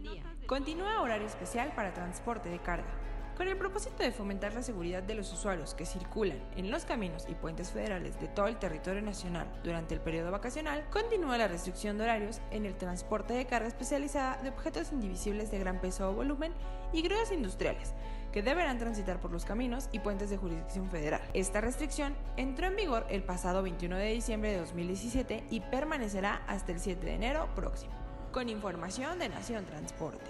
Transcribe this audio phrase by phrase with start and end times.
[0.04, 0.24] día.
[0.48, 3.09] Continúa horario especial para transporte de carga.
[3.40, 7.26] Con el propósito de fomentar la seguridad de los usuarios que circulan en los caminos
[7.30, 11.98] y puentes federales de todo el territorio nacional durante el periodo vacacional, continúa la restricción
[11.98, 16.14] de horarios en el transporte de carga especializada de objetos indivisibles de gran peso o
[16.14, 16.52] volumen
[16.92, 17.94] y grúas industriales,
[18.34, 21.22] que deberán transitar por los caminos y puentes de jurisdicción federal.
[21.34, 26.74] Esta restricción entró en vigor el pasado 21 de diciembre de 2017 y permanecerá hasta
[26.74, 27.94] el 7 de enero próximo.
[28.34, 30.30] Con información de Nación Transporte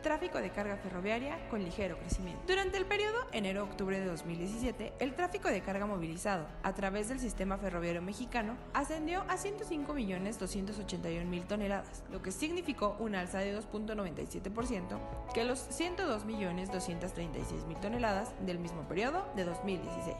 [0.00, 2.42] tráfico de carga ferroviaria con ligero crecimiento.
[2.46, 7.58] Durante el periodo enero-octubre de 2017, el tráfico de carga movilizado a través del sistema
[7.58, 14.98] ferroviario mexicano ascendió a 105.281.000 toneladas, lo que significó una alza de 2.97%
[15.34, 20.16] que los 102.236.000 toneladas del mismo periodo de 2016.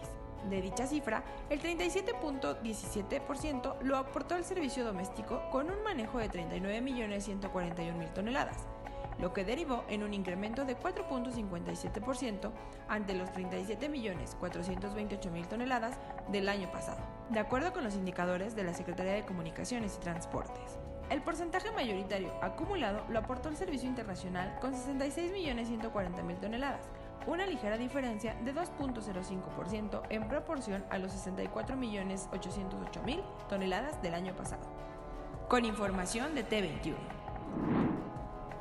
[0.49, 8.13] De dicha cifra, el 37.17% lo aportó el servicio doméstico con un manejo de 39.141.000
[8.13, 8.69] toneladas,
[9.19, 12.51] lo que derivó en un incremento de 4.57%
[12.89, 15.99] ante los 37.428.000 toneladas
[16.31, 20.79] del año pasado, de acuerdo con los indicadores de la Secretaría de Comunicaciones y Transportes.
[21.11, 26.85] El porcentaje mayoritario acumulado lo aportó el servicio internacional con 66.140.000 toneladas,
[27.27, 34.63] una ligera diferencia de 2.05% en proporción a los 64.808.000 toneladas del año pasado.
[35.49, 36.97] Con información de T21.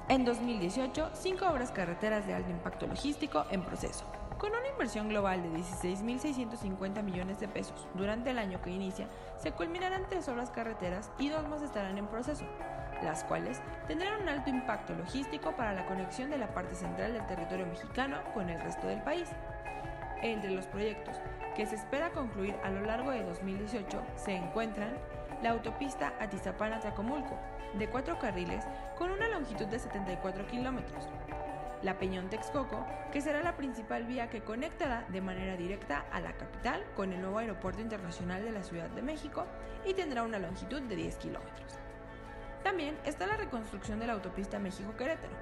[0.10, 4.06] En 2018, cinco obras carreteras de alto impacto logístico en proceso.
[4.38, 9.52] Con una inversión global de 16.650 millones de pesos durante el año que inicia, se
[9.52, 12.46] culminarán tres obras carreteras y dos más estarán en proceso,
[13.04, 13.60] las cuales
[13.90, 18.20] tendrán un alto impacto logístico para la conexión de la parte central del territorio mexicano
[18.34, 19.28] con el resto del país.
[20.22, 21.18] Entre los proyectos
[21.54, 24.94] que se espera concluir a lo largo de 2018 se encuentran
[25.42, 27.38] la autopista Atizapán-Atlacomulco,
[27.74, 28.64] de cuatro carriles
[28.98, 31.08] con una longitud de 74 kilómetros.
[31.84, 36.34] La Peñón Texcoco, que será la principal vía que conectará de manera directa a la
[36.34, 39.46] capital con el nuevo aeropuerto internacional de la Ciudad de México
[39.86, 41.80] y tendrá una longitud de 10 kilómetros.
[42.64, 45.34] También está la reconstrucción de la autopista México-Querétaro,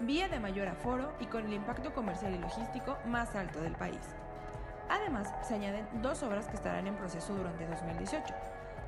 [0.00, 4.00] vía de mayor aforo y con el impacto comercial y logístico más alto del país.
[4.90, 8.34] Además, se añaden dos obras que estarán en proceso durante 2018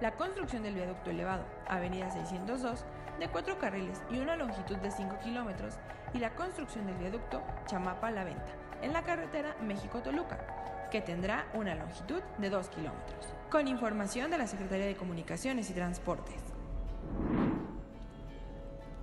[0.01, 2.85] la construcción del viaducto elevado, Avenida 602,
[3.19, 5.75] de cuatro carriles y una longitud de 5 kilómetros,
[6.13, 12.21] y la construcción del viaducto Chamapa-La Venta, en la carretera México-Toluca, que tendrá una longitud
[12.39, 13.33] de 2 kilómetros.
[13.51, 16.43] Con información de la Secretaría de Comunicaciones y Transportes.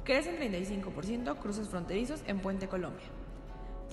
[0.04, 3.08] Crecen 35% cruces fronterizos en Puente Colombia.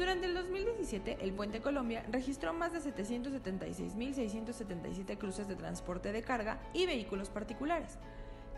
[0.01, 6.59] Durante el 2017, el Puente Colombia registró más de 776.677 cruces de transporte de carga
[6.73, 7.99] y vehículos particulares,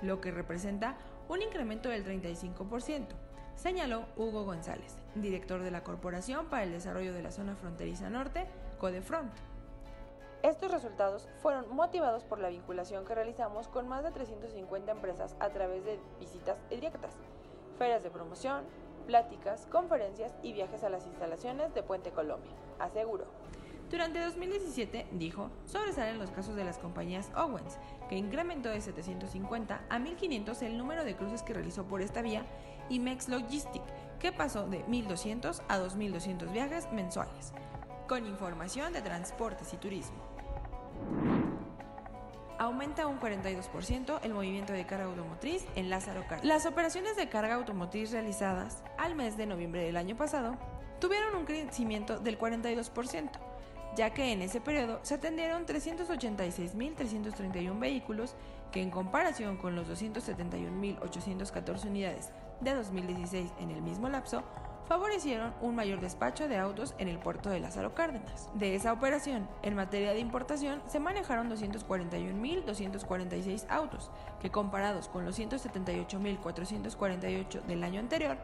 [0.03, 0.97] lo que representa
[1.28, 3.08] un incremento del 35%,
[3.56, 8.47] señaló Hugo González, director de la Corporación para el Desarrollo de la Zona Fronteriza Norte,
[8.78, 9.32] Codefront.
[10.44, 15.48] Estos resultados fueron motivados por la vinculación que realizamos con más de 350 empresas a
[15.48, 17.14] través de visitas directas,
[17.78, 18.62] ferias de promoción,
[19.02, 23.27] pláticas, conferencias y viajes a las instalaciones de Puente Colombia, aseguró.
[23.91, 27.78] Durante 2017, dijo, sobresalen los casos de las compañías Owens,
[28.09, 32.47] que incrementó de 750 a 1500 el número de cruces que realizó por esta vía,
[32.88, 33.82] y Mex Logistic,
[34.18, 37.53] que pasó de 1200 a 2200 viajes mensuales.
[38.09, 40.31] Con información de transportes y turismo
[42.62, 46.44] aumenta un 42% el movimiento de carga automotriz en Lázaro Cárdenas.
[46.44, 50.56] Las operaciones de carga automotriz realizadas al mes de noviembre del año pasado
[51.00, 53.30] tuvieron un crecimiento del 42%,
[53.97, 58.36] ya que en ese periodo se atendieron 386.331 vehículos
[58.70, 62.30] que en comparación con los 271.814 unidades
[62.60, 64.44] de 2016 en el mismo lapso,
[64.92, 68.50] favorecieron un mayor despacho de autos en el puerto de Lázaro Cárdenas.
[68.53, 75.39] De esa operación, en materia de importación, se manejaron 241.246 autos, que comparados con los
[75.39, 78.36] 178.448 del año anterior,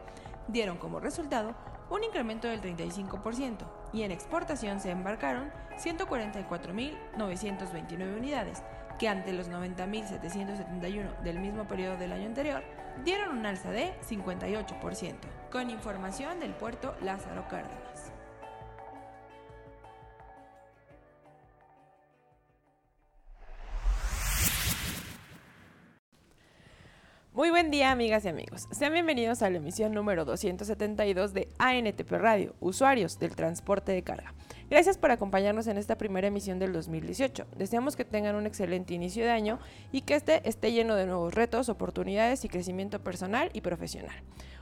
[0.47, 1.53] dieron como resultado
[1.91, 3.57] un incremento del 35%,
[3.93, 8.63] y en exportación se embarcaron 144.929 unidades,
[8.99, 12.61] que ante los 90.771 del mismo periodo del año anterior,
[13.03, 15.15] dieron un alza de 58%,
[15.49, 18.11] con información del puerto Lázaro Cárdenas.
[27.31, 28.67] Muy buen día amigas y amigos.
[28.71, 34.33] Sean bienvenidos a la emisión número 272 de ANTP Radio, usuarios del transporte de carga.
[34.69, 37.47] Gracias por acompañarnos en esta primera emisión del 2018.
[37.57, 39.57] Deseamos que tengan un excelente inicio de año
[39.91, 44.15] y que este esté lleno de nuevos retos, oportunidades y crecimiento personal y profesional.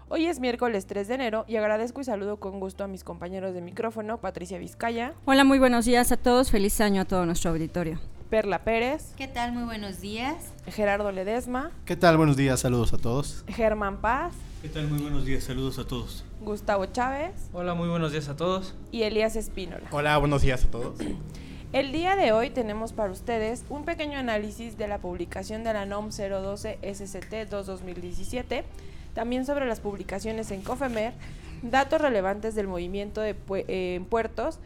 [0.08, 3.54] Hoy es miércoles 3 de enero y agradezco y saludo con gusto a mis compañeros
[3.54, 5.14] de micrófono, Patricia Vizcaya.
[5.26, 6.52] Hola, muy buenos días a todos.
[6.52, 8.00] Feliz año a todo nuestro auditorio.
[8.30, 9.14] Perla Pérez.
[9.16, 9.54] ¿Qué tal?
[9.54, 10.36] Muy buenos días.
[10.68, 11.72] Gerardo Ledesma.
[11.86, 12.18] ¿Qué tal?
[12.18, 13.46] Buenos días, saludos a todos.
[13.48, 14.34] Germán Paz.
[14.62, 14.90] ¿Qué tal?
[14.90, 16.26] Muy buenos días, saludos a todos.
[16.42, 17.32] Gustavo Chávez.
[17.54, 18.76] Hola, muy buenos días a todos.
[18.92, 19.88] Y Elías Espínola.
[19.92, 20.98] Hola, buenos días a todos.
[21.74, 25.86] El día de hoy tenemos para ustedes un pequeño análisis de la publicación de la
[25.86, 28.66] NOM 012 SCT 2 2017,
[29.14, 31.14] también sobre las publicaciones en COFEMER,
[31.62, 34.60] datos relevantes del movimiento de eh, puertos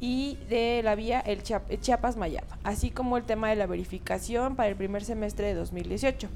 [0.00, 4.76] y de la vía el Chiapas-Mayapa, así como el tema de la verificación para el
[4.76, 6.28] primer semestre de 2018.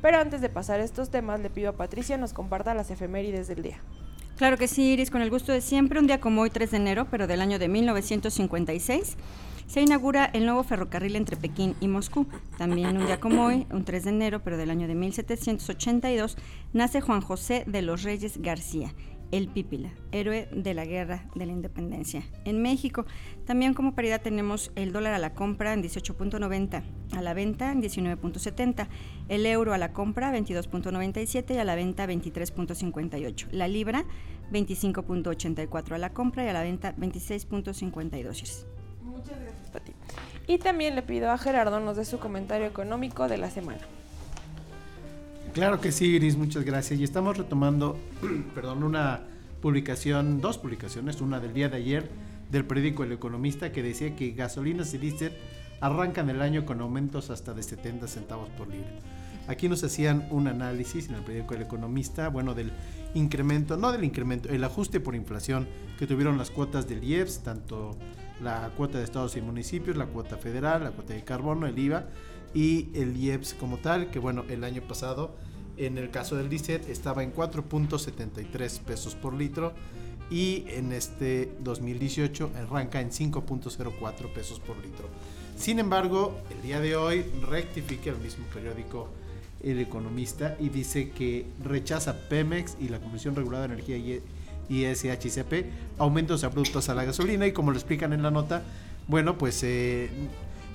[0.00, 3.48] Pero antes de pasar a estos temas, le pido a Patricia nos comparta las efemérides
[3.48, 3.80] del día.
[4.36, 6.76] Claro que sí, Iris, con el gusto de siempre, un día como hoy, 3 de
[6.78, 9.18] enero, pero del año de 1956,
[9.66, 12.26] se inaugura el nuevo ferrocarril entre Pekín y Moscú.
[12.56, 16.38] También un día como hoy, un 3 de enero, pero del año de 1782,
[16.72, 18.94] nace Juan José de los Reyes García
[19.32, 22.24] el Pípila, héroe de la guerra de la independencia.
[22.44, 23.06] En México,
[23.46, 26.82] también como paridad tenemos el dólar a la compra en 18.90,
[27.12, 28.88] a la venta en 19.70,
[29.28, 34.04] el euro a la compra 22.97 y a la venta 23.58, la libra
[34.52, 38.66] 25.84 a la compra y a la venta 26.52.
[39.02, 39.92] Muchas gracias, Pati.
[40.46, 43.80] Y también le pido a Gerardo nos dé su comentario económico de la semana.
[45.52, 47.00] Claro que sí, Iris, muchas gracias.
[47.00, 47.98] Y estamos retomando,
[48.54, 49.22] perdón, una
[49.60, 52.08] publicación, dos publicaciones, una del día de ayer
[52.52, 55.32] del periódico El Economista que decía que gasolinas y diésel
[55.80, 59.00] arrancan el año con aumentos hasta de 70 centavos por libre.
[59.48, 62.70] Aquí nos hacían un análisis en el periódico El Economista, bueno, del
[63.14, 65.66] incremento, no del incremento, el ajuste por inflación
[65.98, 67.96] que tuvieron las cuotas del IEPS, tanto
[68.40, 72.06] la cuota de estados y municipios, la cuota federal, la cuota de carbono, el IVA
[72.54, 75.34] y el IEPS como tal, que bueno, el año pasado
[75.76, 79.72] en el caso del diésel estaba en 4.73 pesos por litro
[80.30, 85.08] y en este 2018 arranca en 5.04 pesos por litro.
[85.56, 89.08] Sin embargo, el día de hoy rectifica el mismo periódico
[89.62, 93.96] El Economista y dice que rechaza Pemex y la Comisión Regulada de Energía
[94.68, 98.62] y SHCP aumentos abruptos a la gasolina y como lo explican en la nota,
[99.08, 100.08] bueno, pues eh,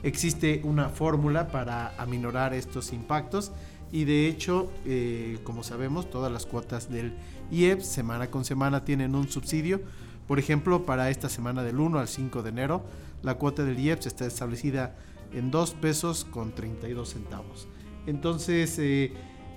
[0.06, 3.52] existe una fórmula para aminorar estos impactos
[3.92, 7.14] y de hecho, eh, como sabemos, todas las cuotas del
[7.52, 9.82] IEPS semana con semana tienen un subsidio.
[10.28, 12.86] Por ejemplo, para esta semana del 1 al 5 de enero,
[13.24, 14.96] la cuota del IEPS está establecida
[15.34, 17.68] en 2 pesos con 32 centavos.
[18.06, 19.12] Entonces, eh,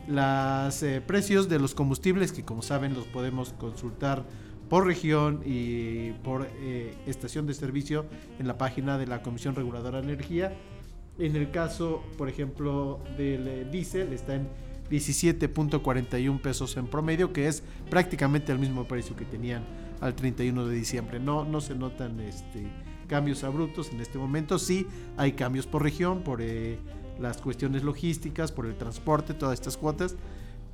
[0.06, 4.24] los eh, precios de los combustibles, que como saben los podemos consultar
[4.68, 8.06] por región y por eh, estación de servicio
[8.38, 10.56] en la página de la Comisión Reguladora de Energía.
[11.18, 14.48] En el caso, por ejemplo, del eh, diésel está en
[14.90, 19.64] 17.41 pesos en promedio, que es prácticamente el mismo precio que tenían
[20.00, 21.18] al 31 de diciembre.
[21.18, 22.66] No, no se notan este,
[23.06, 24.58] cambios abruptos en este momento.
[24.58, 26.78] Sí hay cambios por región, por eh,
[27.18, 30.14] las cuestiones logísticas, por el transporte, todas estas cuotas,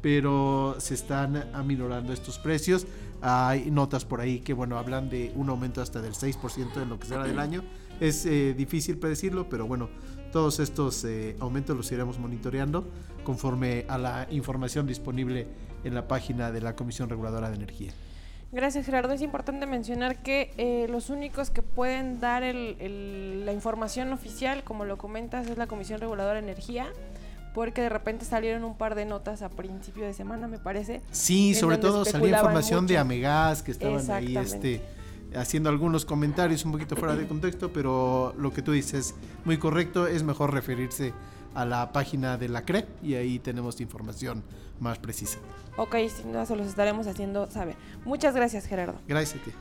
[0.05, 2.87] pero se están aminorando estos precios.
[3.23, 7.01] Hay notas por ahí que, bueno, hablan de un aumento hasta del 6% en lo
[7.01, 7.65] que será del año.
[8.01, 9.89] Es eh, difícil predecirlo, pero bueno,
[10.31, 12.87] todos estos eh, aumentos los iremos monitoreando
[13.25, 15.47] conforme a la información disponible
[15.85, 17.95] en la página de la Comisión Reguladora de Energía.
[18.53, 19.15] Gracias Gerardo.
[19.15, 24.99] Es importante mencionar que eh, los únicos que pueden dar la información oficial, como lo
[24.99, 26.93] comentas, es la Comisión Reguladora de Energía
[27.55, 31.01] porque de repente salieron un par de notas a principio de semana, me parece.
[31.13, 34.83] Sí, sobre todo salió información de Amegas que estaban ahí este
[35.37, 39.59] haciendo algunos comentarios un poquito fuera de contexto, pero lo que tú dices es muy
[39.59, 41.13] correcto, es mejor referirse
[41.55, 44.43] a la página de la CRE y ahí tenemos información
[44.81, 45.39] más precisa.
[45.77, 47.77] Ok, sin duda se los estaremos haciendo saber.
[48.05, 48.95] Muchas gracias, Gerardo.
[49.07, 49.53] Gracias a ti.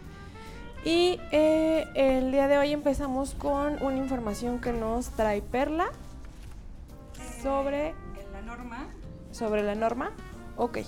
[0.85, 5.89] Y eh, el día de hoy empezamos con una información que nos trae Perla
[7.41, 7.93] sobre
[8.31, 8.87] la norma.
[9.31, 10.11] sobre la norma.
[10.57, 10.79] Ok.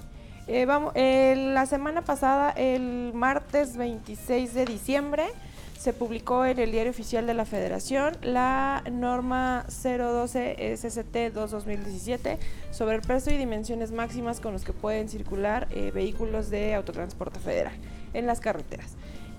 [0.48, 5.26] Eh, vamos, eh, la semana pasada, el martes 26 de diciembre,
[5.80, 12.40] se publicó en el Diario Oficial de la Federación la norma 012 SST 2 2017
[12.72, 17.40] sobre el precio y dimensiones máximas con los que pueden circular eh, vehículos de autotransporte
[17.40, 17.74] federal
[18.14, 18.96] en las carreteras.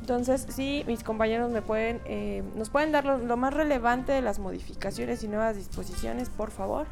[0.06, 4.22] Entonces, sí, mis compañeros me pueden, eh, nos pueden dar lo, lo más relevante de
[4.22, 6.86] las modificaciones y nuevas disposiciones, por favor.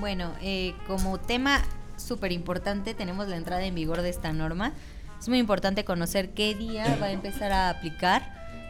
[0.00, 1.62] Bueno, eh, como tema
[1.96, 4.74] súper importante tenemos la entrada en vigor de esta norma.
[5.18, 8.22] Es muy importante conocer qué día va a empezar a aplicar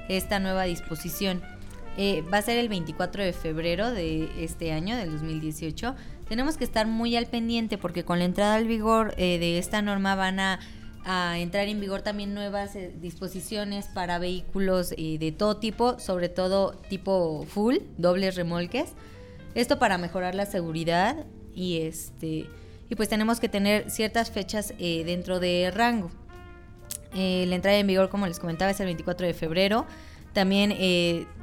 [0.09, 1.43] esta nueva disposición.
[1.97, 5.97] Eh, va a ser el 24 de febrero de este año, del 2018.
[6.29, 9.83] Tenemos que estar muy al pendiente porque con la entrada al vigor eh, de esta
[9.83, 10.61] norma van a,
[11.05, 16.29] a entrar en vigor también nuevas eh, disposiciones para vehículos eh, de todo tipo, sobre
[16.29, 18.91] todo tipo full, dobles remolques.
[19.55, 22.47] Esto para mejorar la seguridad y este
[22.89, 26.11] y pues tenemos que tener ciertas fechas eh, dentro de rango.
[27.15, 29.87] La entrada en vigor, como les comentaba, es el 24 de febrero.
[30.33, 30.73] También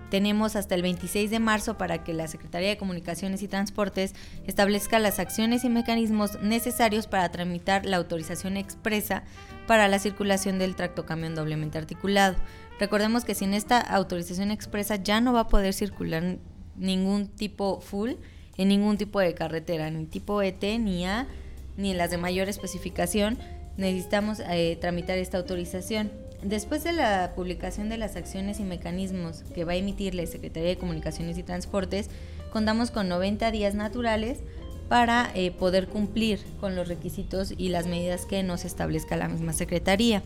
[0.10, 4.16] tenemos hasta el 26 de marzo para que la Secretaría de Comunicaciones y Transportes
[4.48, 9.24] establezca las acciones y mecanismos necesarios para tramitar la autorización expresa
[9.68, 12.36] para la circulación del tractocamión doblemente articulado.
[12.80, 16.38] Recordemos que sin esta autorización expresa ya no va a poder circular
[16.78, 18.13] ningún tipo full
[18.58, 21.28] en ningún tipo de carretera, ni tipo ET, ni A,
[21.78, 23.38] ni en las de mayor especificación.
[23.78, 26.12] Necesitamos eh, tramitar esta autorización.
[26.41, 30.69] Después de la publicación de las acciones y mecanismos que va a emitir la Secretaría
[30.69, 32.10] de Comunicaciones y Transportes,
[32.51, 34.39] contamos con 90 días naturales
[34.88, 39.53] para eh, poder cumplir con los requisitos y las medidas que nos establezca la misma
[39.53, 40.24] Secretaría.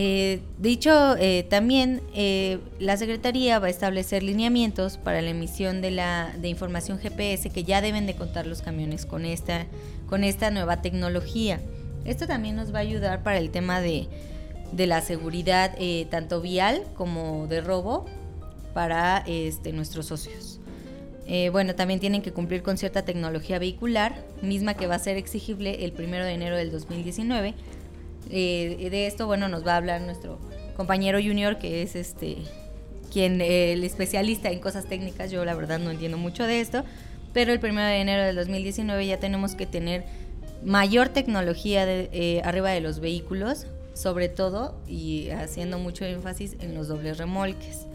[0.00, 5.90] Eh, dicho eh, también, eh, la Secretaría va a establecer lineamientos para la emisión de,
[5.90, 9.66] la, de información GPS que ya deben de contar los camiones con esta,
[10.08, 11.60] con esta nueva tecnología.
[12.04, 14.06] Esto también nos va a ayudar para el tema de,
[14.72, 18.06] de la seguridad eh, tanto vial como de robo
[18.74, 20.60] para este, nuestros socios.
[21.26, 25.16] Eh, bueno, también tienen que cumplir con cierta tecnología vehicular, misma que va a ser
[25.16, 27.54] exigible el 1 de enero del 2019
[28.30, 30.38] eh, de esto, bueno, nos va a hablar nuestro
[30.76, 32.36] compañero Junior, que es este
[33.12, 35.30] quien el especialista en cosas técnicas.
[35.30, 36.84] Yo la verdad no entiendo mucho de esto,
[37.32, 40.04] pero el 1 de enero del 2019 ya tenemos que tener
[40.62, 43.66] mayor tecnología de, arriba de los vehículos,
[43.98, 47.86] sobre todo y haciendo mucho énfasis en los dobles remolques.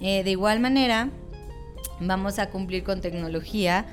[0.00, 1.08] Eh, de igual manera,
[2.00, 3.86] vamos a cumplir con tecnología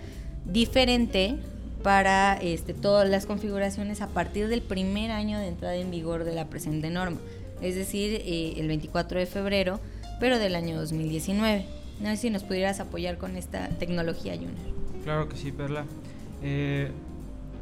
[0.46, 1.38] diferente
[1.84, 6.34] para este, todas las configuraciones a partir del primer año de entrada en vigor de
[6.34, 7.18] la presente norma,
[7.62, 9.80] es decir, eh, el 24 de febrero,
[10.20, 11.66] pero del año 2019.
[12.00, 14.56] No sé si nos pudieras apoyar con esta tecnología, Junior.
[15.04, 15.86] Claro que sí, Perla.
[16.42, 16.90] Eh,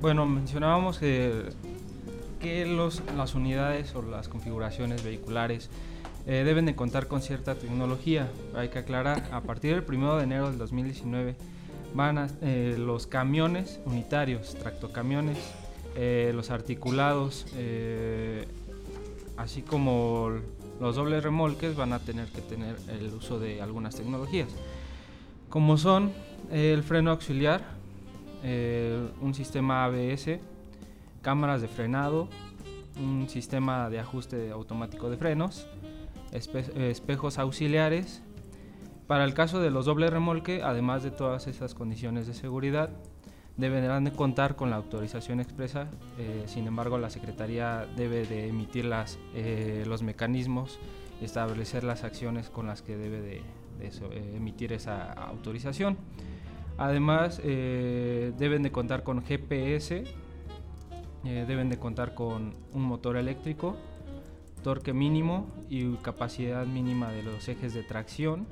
[0.02, 1.50] bueno, mencionábamos que,
[2.46, 5.72] que los, las unidades o las configuraciones vehiculares
[6.28, 8.30] eh, deben de contar con cierta tecnología.
[8.56, 11.36] Hay que aclarar, a partir del 1 de enero del 2019
[11.96, 15.40] van a, eh, los camiones unitarios, tractocamiones,
[15.96, 18.48] eh, los articulados, eh,
[19.38, 20.30] así como
[20.80, 24.50] los dobles remolques van a tener que tener el uso de algunas tecnologías,
[25.50, 26.12] como son
[26.52, 27.64] el freno auxiliar,
[28.44, 30.40] eh, un sistema ABS,
[31.26, 32.30] cámaras de frenado,
[33.02, 35.68] un sistema de ajuste automático de frenos,
[36.32, 38.22] espe- espejos auxiliares,
[39.08, 42.92] para el caso de los doble remolque, además de todas esas condiciones de seguridad,
[43.58, 45.88] deberán de contar con la autorización expresa.
[46.20, 50.78] eh, sin embargo, la Secretaría debe de emitir las, eh, los mecanismos
[51.20, 53.42] y establecer las acciones con las que debe de,
[53.80, 55.98] de eso, eh, emitir esa autorización.
[56.78, 60.04] Además, eh, deben de contar con GPS,
[61.26, 63.76] eh, deben de contar con un motor eléctrico,
[64.64, 68.48] torque mínimo y capacidad mínima de los ejes de tracción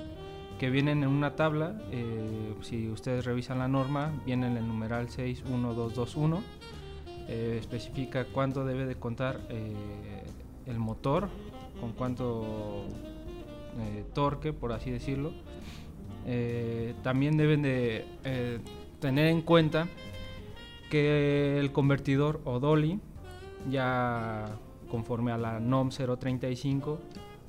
[0.60, 1.75] que vienen en una tabla.
[1.92, 6.42] eh, si ustedes revisan la norma, viene en el numeral 61221.
[7.27, 9.74] eh, especifica cuánto debe de contar eh,
[10.65, 11.30] el motor,
[11.80, 12.86] con cuánto
[14.13, 15.34] torque, por así decirlo.
[17.01, 18.06] También deben de
[19.00, 19.88] tener en cuenta
[20.93, 23.00] que el convertidor o dolly
[23.67, 24.45] ya
[24.91, 27.00] conforme a la NOM 035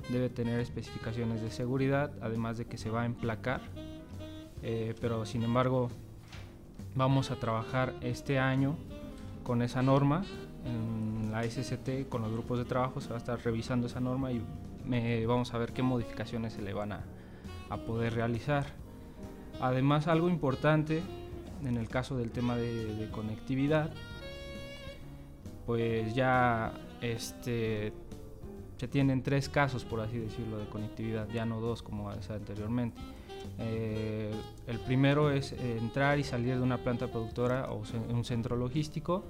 [0.09, 3.61] debe tener especificaciones de seguridad, además de que se va a emplacar,
[4.63, 5.91] eh, pero sin embargo
[6.95, 8.77] vamos a trabajar este año
[9.43, 10.23] con esa norma
[10.65, 14.31] en la SCT con los grupos de trabajo se va a estar revisando esa norma
[14.31, 14.41] y
[15.27, 17.03] vamos a ver qué modificaciones se le van a,
[17.85, 18.65] poder realizar.
[19.61, 21.03] Además, algo importante
[21.63, 23.91] en el caso del tema de, conectividad,
[25.65, 27.93] pues ya este,
[28.77, 33.01] se tienen tres casos, por así decirlo, de conectividad, ya no dos como anteriormente.
[33.59, 34.31] Eh,
[34.67, 39.23] el primero es entrar y salir de una planta productora o un centro logístico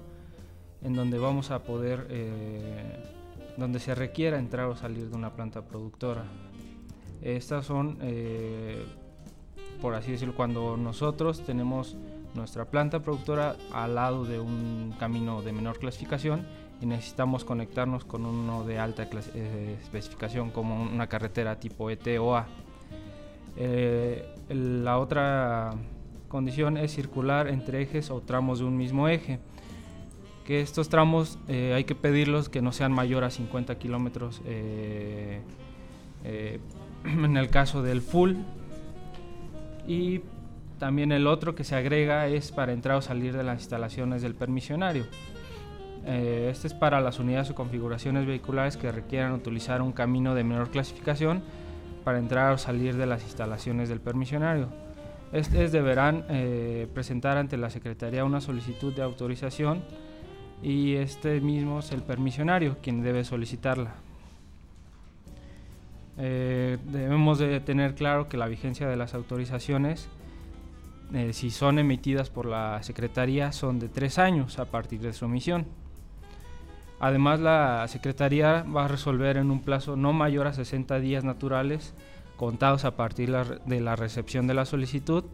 [0.82, 3.02] en donde vamos a poder, eh,
[3.56, 6.24] donde se requiera entrar o salir de una planta productora.
[7.22, 8.84] Estas son, eh,
[9.80, 11.96] por así decirlo, cuando nosotros tenemos
[12.36, 16.46] nuestra planta productora al lado de un camino de menor clasificación
[16.80, 22.36] y necesitamos conectarnos con uno de alta eh, especificación como una carretera tipo ET o
[22.36, 22.46] A.
[24.48, 25.74] la otra
[26.28, 29.40] condición es circular entre ejes o tramos de un mismo eje
[30.46, 35.40] que estos tramos eh, hay que pedirlos que no sean mayor a 50 kilómetros eh,
[36.24, 36.60] eh,
[37.04, 38.34] en el caso del full
[39.88, 40.20] y
[40.78, 44.34] también el otro que se agrega es para entrar o salir de las instalaciones del
[44.34, 45.06] permisionario.
[46.04, 50.70] este es para las unidades o configuraciones vehiculares que requieran utilizar un camino de menor
[50.70, 51.42] clasificación
[52.04, 54.68] para entrar o salir de las instalaciones del permisionario.
[55.32, 56.24] Estos deberán
[56.94, 59.82] presentar ante la Secretaría una solicitud de autorización
[60.62, 63.94] y este mismo es el permisionario quien debe solicitarla.
[66.18, 70.08] Eh, debemos de tener claro que la vigencia de las autorizaciones,
[71.14, 75.26] eh, si son emitidas por la Secretaría, son de tres años a partir de su
[75.26, 75.66] emisión.
[76.98, 81.94] Además, la Secretaría va a resolver en un plazo no mayor a 60 días naturales
[82.36, 85.24] contados a partir de la recepción de la solicitud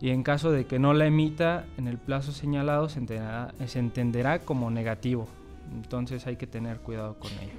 [0.00, 4.70] y en caso de que no la emita en el plazo señalado se entenderá, como
[4.70, 5.28] negativo.
[5.72, 7.52] Entonces hay que tener cuidado con ello.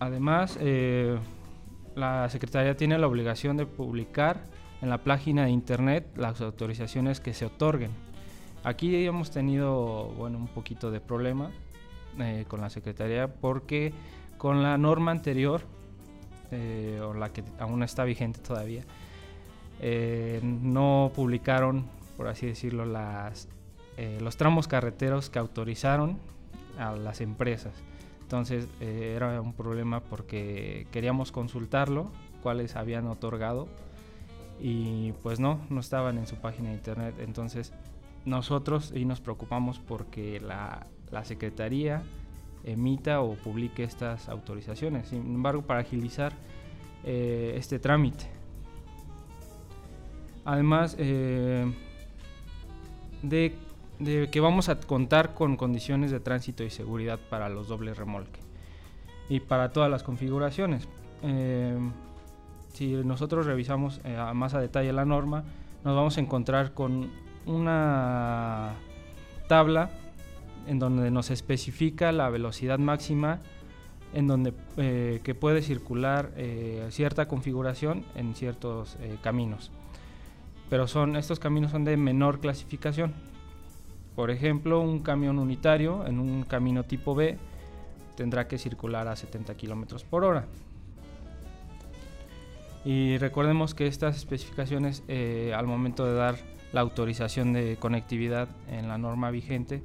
[0.00, 1.18] Además, eh,
[1.98, 4.44] la Secretaría tiene la obligación de publicar
[4.80, 7.90] en la página de internet las autorizaciones que se otorguen.
[8.64, 11.50] Aquí hemos tenido bueno, un poquito de problema
[12.18, 13.92] eh, con la Secretaría porque
[14.36, 15.62] con la norma anterior
[16.50, 18.84] eh, o la que aún está vigente todavía,
[19.80, 23.48] eh, no publicaron, por así decirlo, las,
[24.20, 26.18] los tramos carreteros que autorizaron
[26.78, 27.72] a las empresas.
[28.28, 32.12] Entonces era un problema porque queríamos consultarlo,
[32.42, 33.68] cuáles habían otorgado
[34.60, 37.14] y pues no, no estaban en su página de internet.
[37.20, 37.72] Entonces
[38.26, 42.02] nosotros y nos preocupamos porque la, la Secretaría
[42.64, 45.08] emita o publique estas autorizaciones.
[45.08, 46.34] Sin embargo, para agilizar
[47.04, 48.26] eh, este trámite.
[50.44, 51.64] Además eh,
[53.22, 53.54] de,
[54.04, 58.40] que vamos a contar con condiciones de tránsito y seguridad para los dobles remolque
[59.28, 60.88] y para todas las configuraciones.
[61.22, 61.76] Eh,
[62.72, 64.00] si nosotros revisamos
[64.34, 65.44] más a detalle la norma,
[65.84, 67.10] nos vamos a encontrar con
[67.46, 68.74] una
[69.48, 69.90] tabla
[70.66, 73.40] en donde nos especifica la velocidad máxima
[74.14, 79.70] en donde eh, que puede circular eh, cierta configuración en ciertos eh, caminos.
[80.70, 83.14] Pero son, estos caminos son de menor clasificación.
[84.18, 87.38] Por ejemplo, un camión unitario en un camino tipo B
[88.16, 90.44] tendrá que circular a 70 km por hora.
[92.84, 95.04] Y recordemos que estas especificaciones
[95.54, 96.34] al momento de dar
[96.72, 99.84] la autorización de conectividad en la norma vigente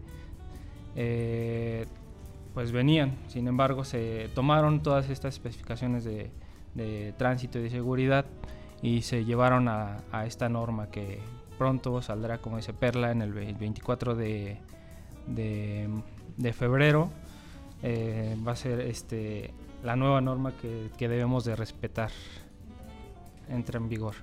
[0.96, 1.86] eh,
[2.56, 3.16] pues venían.
[3.28, 8.26] Sin embargo, se tomaron todas estas especificaciones de, tránsito y de seguridad
[8.82, 11.20] y se llevaron a, esta norma que
[11.58, 14.58] pronto saldrá, como dice Perla, en el 24 de,
[15.28, 17.10] de, febrero.
[17.82, 22.12] Eh, va a ser este, la nueva norma que, que debemos de respetar.
[23.50, 24.16] Entra en vigor.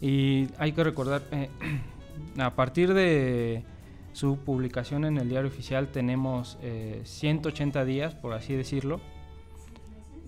[0.00, 1.48] Y hay que recordar, eh,
[2.38, 3.64] a partir de
[4.12, 6.58] su publicación en el diario oficial tenemos
[7.04, 9.00] 180 eh, días, por así decirlo,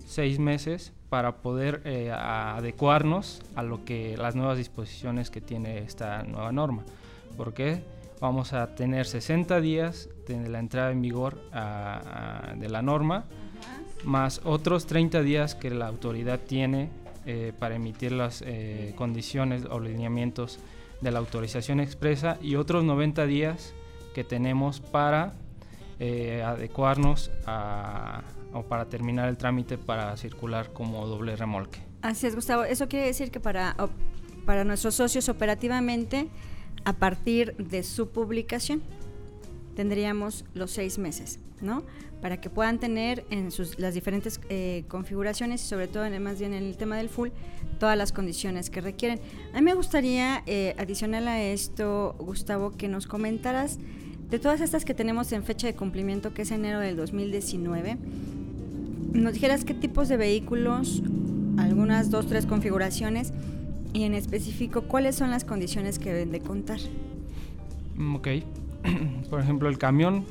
[0.05, 6.23] seis meses para poder eh, adecuarnos a lo que las nuevas disposiciones que tiene esta
[6.23, 6.83] nueva norma.
[7.37, 7.83] Porque
[8.19, 11.37] vamos a tener 60 días de la entrada en vigor
[12.55, 13.25] de la norma,
[14.03, 16.89] más otros 30 días que la autoridad tiene
[17.25, 18.43] eh, para emitir las
[18.95, 20.59] condiciones o lineamientos
[21.01, 23.73] de la autorización expresa y otros 90 días
[24.13, 25.33] que tenemos para
[25.99, 28.21] eh, adecuarnos a,
[28.55, 31.79] o para terminar el trámite para circular como doble remolque.
[32.01, 32.63] Así es, Gustavo.
[32.63, 33.75] Eso quiere decir que para,
[34.45, 36.29] para nuestros socios operativamente,
[36.85, 38.81] a partir de su publicación,
[39.75, 41.83] tendríamos los seis meses, ¿no?
[42.21, 46.53] Para que puedan tener en sus, las diferentes eh, configuraciones y sobre todo, más bien
[46.53, 47.29] en el tema del full,
[47.77, 49.19] todas las condiciones que requieren.
[49.53, 53.79] A mí me gustaría, eh, adicional a esto, Gustavo, que nos comentaras
[54.29, 57.97] de todas estas que tenemos en fecha de cumplimiento, que es enero del 2019,
[59.15, 61.01] nos dijeras qué tipos de vehículos,
[61.57, 63.33] algunas dos, tres configuraciones,
[63.93, 66.79] y en específico, cuáles son las condiciones que deben de contar.
[67.95, 68.27] Mm, ok.
[69.29, 70.25] Por ejemplo, el camión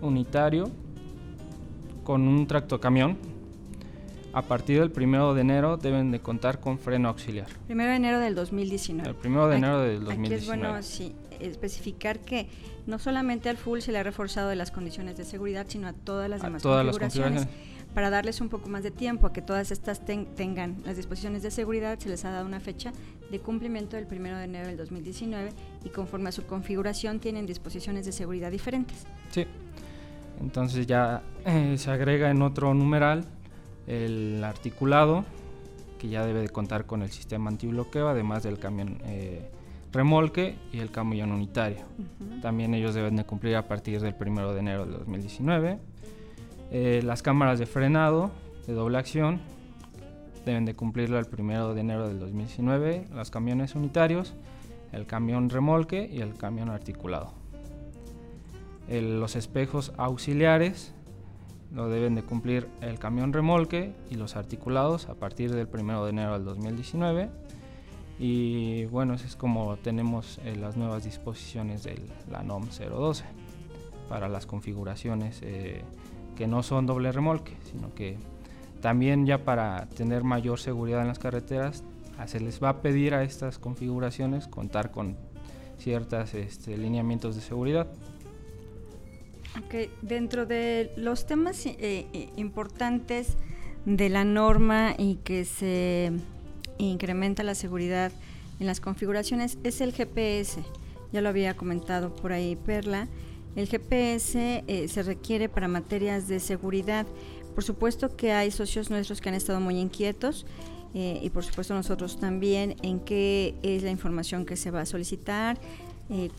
[0.00, 0.70] unitario
[2.04, 3.16] con un tractocamión
[4.32, 7.48] a partir del primero de enero deben de contar con freno auxiliar.
[7.66, 9.08] Primero de enero del 2019.
[9.10, 10.34] El primero de enero del 2019.
[10.34, 11.12] Aquí es bueno sí,
[11.42, 12.48] especificar que
[12.86, 15.92] no solamente al full se le ha reforzado de las condiciones de seguridad, sino a
[15.92, 17.34] todas las demás todas configuraciones.
[17.34, 20.96] Las configuraciones para darles un poco más de tiempo a que todas estas tengan las
[20.96, 22.92] disposiciones de seguridad, se les ha dado una fecha
[23.30, 25.50] de cumplimiento del 1 de enero del 2019
[25.84, 29.06] y conforme a su configuración tienen disposiciones de seguridad diferentes.
[29.30, 29.46] Sí,
[30.40, 33.24] entonces ya eh, se agrega en otro numeral
[33.86, 35.24] el articulado
[35.98, 39.50] que ya debe de contar con el sistema antibloqueo, además del camión eh,
[39.92, 41.84] remolque y el camión unitario.
[42.40, 45.78] También ellos deben de cumplir a partir del 1 de enero del 2019
[46.74, 48.30] eh, las cámaras de frenado
[48.66, 49.42] de doble acción
[50.46, 54.32] deben de cumplirlo el primero de enero del 2019, los camiones unitarios,
[54.90, 57.34] el camión remolque y el camión articulado.
[58.88, 60.94] los espejos auxiliares
[61.74, 66.10] lo deben de cumplir el camión remolque y los articulados a partir del primero de
[66.10, 67.28] enero del 2019.
[68.24, 73.24] Y bueno, es como tenemos eh, las nuevas disposiciones de la NOM 012
[74.08, 75.82] para las configuraciones eh,
[76.36, 78.16] que no son doble remolque, sino que
[78.80, 81.82] también ya para tener mayor seguridad en las carreteras
[82.26, 85.16] se les va a pedir a estas configuraciones contar con
[85.78, 87.88] ciertos este, lineamientos de seguridad.
[89.66, 89.90] Okay.
[90.00, 93.36] Dentro de los temas eh, importantes
[93.84, 96.12] de la norma y que se
[96.86, 98.12] incrementa la seguridad
[98.60, 100.62] en las configuraciones es el GPS.
[101.12, 103.08] Ya lo había comentado por ahí Perla.
[103.56, 107.06] El GPS eh, se requiere para materias de seguridad.
[107.54, 110.46] Por supuesto que hay socios nuestros que han estado muy inquietos
[110.94, 114.86] eh, y por supuesto nosotros también en qué es la información que se va a
[114.86, 115.58] solicitar,
[116.08, 116.30] eh,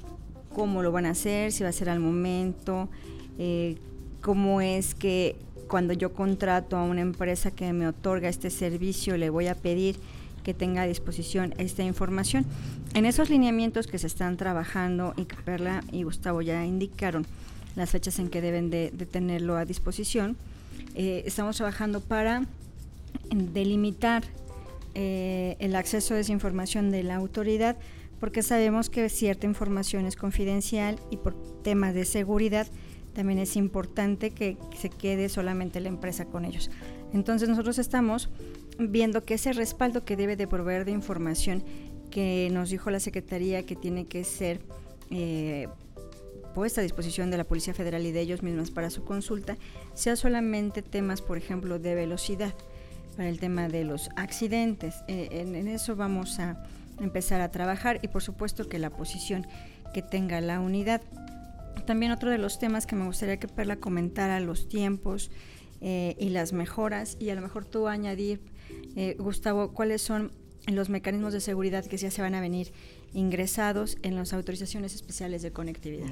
[0.55, 2.89] cómo lo van a hacer, si va a ser al momento,
[4.21, 5.35] cómo es que
[5.67, 9.97] cuando yo contrato a una empresa que me otorga este servicio le voy a pedir
[10.43, 12.45] que tenga a disposición esta información.
[12.93, 17.25] En esos lineamientos que se están trabajando y que Perla y Gustavo ya indicaron
[17.75, 20.37] las fechas en que deben de, tenerlo a disposición,
[20.95, 22.45] eh, estamos trabajando para
[23.31, 24.23] delimitar
[24.95, 27.77] eh, el acceso a esa información de la autoridad
[28.23, 32.67] porque sabemos que cierta información es confidencial y por temas de seguridad
[33.13, 36.71] también es importante que se quede solamente la empresa con ellos.
[37.13, 38.29] Entonces nosotros estamos
[38.77, 41.63] viendo que ese respaldo que debe de proveer de información
[42.11, 44.61] que nos dijo la Secretaría que tiene que ser
[45.09, 45.67] eh,
[46.53, 49.57] puesta a disposición de la Policía Federal y de ellos mismos para su consulta,
[49.93, 52.53] sea solamente temas, por ejemplo, de velocidad,
[53.17, 54.95] para el tema de los accidentes.
[55.07, 56.63] Eh, en, eso vamos a
[56.99, 59.47] empezar a trabajar y por supuesto que la posición
[59.93, 61.01] que tenga la unidad.
[61.85, 65.31] También otro de los temas que me gustaría que Perla comentara los tiempos
[65.81, 68.41] eh, y las mejoras y a lo mejor tú añadir,
[68.95, 70.31] eh, Gustavo, cuáles son
[70.67, 72.71] los mecanismos de seguridad que ya se van a venir
[73.13, 76.07] ingresados en las autorizaciones especiales de conectividad.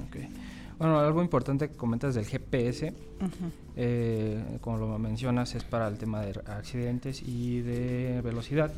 [0.77, 2.93] Bueno, algo importante que comentas del GPS,
[3.75, 8.73] eh, como lo mencionas, es para el tema de accidentes y de velocidad.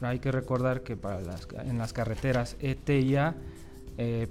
[0.00, 3.36] hay que recordar que para las, en las carreteras ETIA,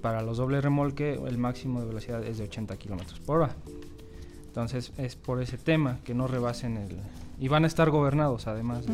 [0.01, 3.55] para los doble remolque, el máximo de velocidad es de 80 kilómetros por hora.
[4.47, 6.97] Entonces es por ese tema que no rebasen el...
[7.39, 8.85] Y van a estar gobernados además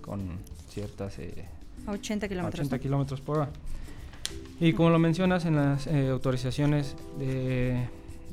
[0.00, 1.18] con ciertas...
[1.18, 1.46] Eh,
[1.86, 2.60] 80 kilómetros.
[2.60, 3.50] 80 kilómetros por hora.
[4.60, 7.88] Y como lo mencionas en las eh, autorizaciones de,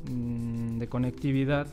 [0.09, 1.67] mm, de, conectividad,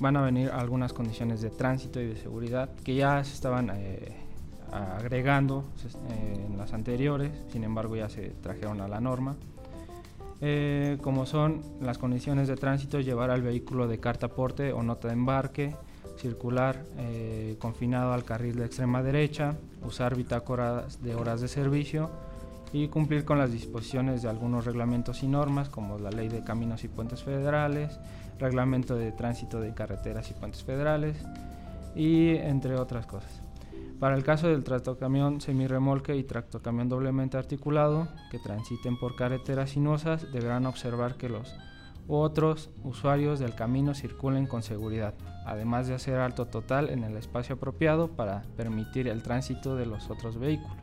[0.00, 4.16] van a venir algunas condiciones de tránsito y de seguridad que ya se estaban eh,
[4.72, 5.64] agregando
[6.10, 9.36] eh, en las anteriores, sin embargo ya se trajeron a la norma.
[10.40, 15.08] Eh, como son las condiciones de tránsito, llevar al vehículo de carta porte o nota
[15.08, 15.74] de embarque,
[16.20, 22.10] circular eh, confinado al carril de extrema derecha, usar bitácoras de horas de servicio
[22.72, 26.84] y cumplir con las disposiciones de algunos reglamentos y normas como la Ley de Caminos
[26.84, 27.98] y Puentes Federales,
[28.38, 31.16] Reglamento de Tránsito de Carreteras y Puentes Federales
[31.94, 33.42] y entre otras cosas.
[33.98, 40.32] Para el caso del tractocamión semirremolque y tractocamión doblemente articulado que transiten por carreteras sinuosas
[40.32, 41.54] deberán observar que los
[42.18, 45.14] otros usuarios del camino circulen con seguridad,
[45.46, 50.10] además de hacer alto total en el espacio apropiado para permitir el tránsito de los
[50.10, 50.76] otros vehículos.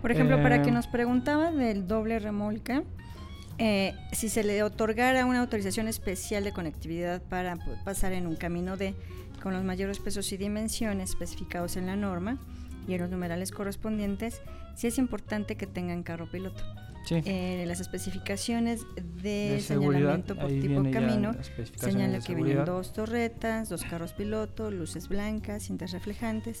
[0.00, 2.84] Por ejemplo, para que Eh, nos preguntaba del doble remolque,
[3.58, 8.76] eh, si se le otorgara una autorización especial de conectividad para pasar en un camino
[8.76, 8.94] D
[9.42, 12.38] con los mayores pesos y dimensiones especificados en la norma
[12.86, 14.40] y en los numerales correspondientes,
[14.74, 16.62] sí es importante que tengan carro piloto.
[17.08, 18.82] Sí, Eh, las especificaciones
[19.22, 24.70] de, señalamiento por ahí tipo camino las señala que vienen dos torretas, dos carros piloto,
[24.70, 26.60] luces blancas, cintas reflejantes.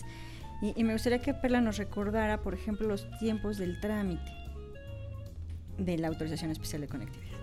[0.62, 4.32] Y, y me gustaría que Perla nos recordara, por ejemplo, los tiempos del trámite
[5.76, 7.38] de la autorización especial de conectividad.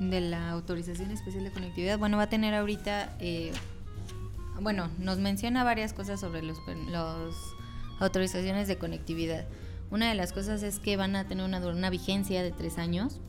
[0.00, 1.98] de la autorización especial de conectividad.
[1.98, 3.50] Bueno, va a tener ahorita, eh,
[4.60, 7.34] bueno, nos menciona varias cosas sobre los, per- los
[8.00, 9.46] autorizaciones de conectividad.
[9.90, 13.20] Una de las cosas es que van a tener una, vigencia de tres años.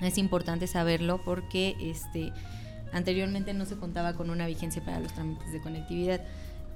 [0.00, 2.32] Es importante saberlo porque este,
[2.92, 6.20] anteriormente no se contaba con una vigencia para los trámites de conectividad.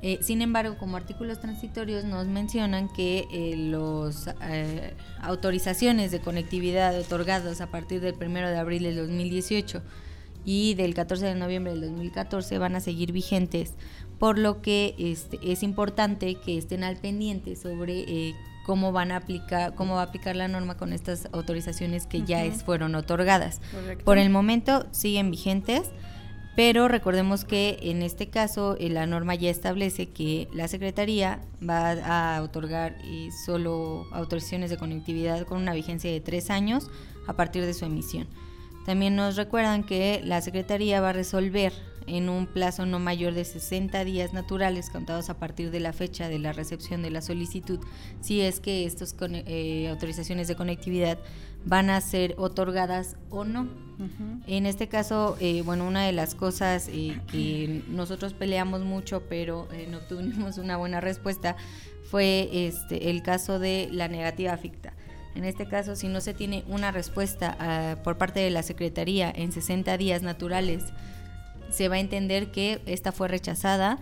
[0.04, 6.98] Eh, sin embargo, como artículos transitorios nos mencionan que eh, los eh, autorizaciones de conectividad
[6.98, 9.82] otorgadas a partir del 1 de abril del 2018
[10.44, 13.74] y del 14 de noviembre del 2014 van a seguir vigentes,
[14.18, 19.16] por lo que este, es importante que estén al pendiente sobre eh, cómo van a
[19.16, 23.60] aplicar, cómo va a aplicar la norma con estas autorizaciones que ya es- fueron otorgadas.
[23.72, 24.04] Correcto.
[24.04, 25.90] Por el momento siguen vigentes,
[26.54, 32.36] pero recordemos que en este caso eh, la norma ya establece que la Secretaría va
[32.36, 36.88] a otorgar eh, solo autorizaciones de conectividad con una vigencia de tres años
[37.26, 38.26] a partir de su emisión.
[38.84, 41.72] También nos recuerdan que la Secretaría va a resolver
[42.06, 46.28] en un plazo no mayor de 60 días naturales contados a partir de la fecha
[46.28, 47.80] de la recepción de la solicitud
[48.20, 51.18] si es que estas autorizaciones de conectividad
[51.64, 53.62] van a ser otorgadas o no.
[53.62, 54.42] Ujú.
[54.46, 59.68] En este caso, eh, bueno, una de las cosas eh, que nosotros peleamos mucho, pero
[59.72, 61.56] eh, no tuvimos una buena respuesta,
[62.10, 64.92] fue este, el caso de la negativa ficta.
[65.34, 69.32] En este caso, si no se tiene una respuesta ah, por parte de la Secretaría
[69.34, 70.84] en 60 días naturales,
[71.72, 73.98] se va a entender que esta fue rechazada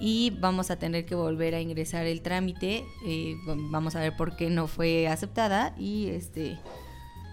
[0.00, 2.84] y vamos a tener que volver a ingresar el trámite.
[3.06, 6.58] eh, vamos a ver por qué no fue aceptada y este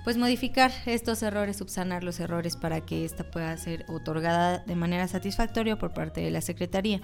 [0.03, 5.05] pues modificar estos errores, subsanar los errores para que esta pueda ser otorgada de manera
[5.09, 7.01] satisfactoria por parte de la Secretaría.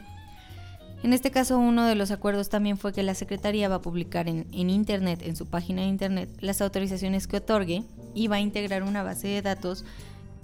[1.04, 4.30] En este caso, uno de los acuerdos también fue que la Secretaría va a publicar
[4.30, 7.84] en, en Internet, en su página de Internet, las autorizaciones que otorgue
[8.16, 9.84] y va a integrar una base de datos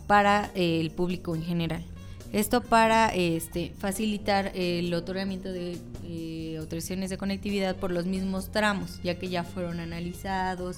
[0.05, 1.85] para eh, el público en general.
[2.31, 9.01] Esto para este, facilitar el otorgamiento de eh, autorizaciones de conectividad por los mismos tramos,
[9.03, 10.77] ya que ya fueron analizados,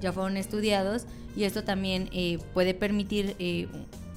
[0.00, 3.66] ya fueron estudiados y esto también eh, puede permitir eh,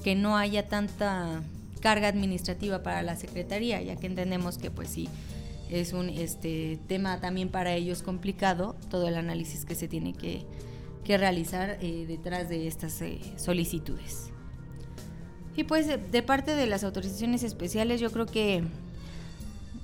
[0.04, 1.42] que no haya tanta
[1.80, 5.08] carga administrativa para la secretaría, ya que entendemos que pues sí
[5.70, 10.44] es un este tema también para ellos complicado todo el análisis que se tiene que,
[11.04, 14.30] que realizar eh, detrás de estas eh, solicitudes.
[15.56, 18.62] Y pues de, parte de las autorizaciones especiales yo creo que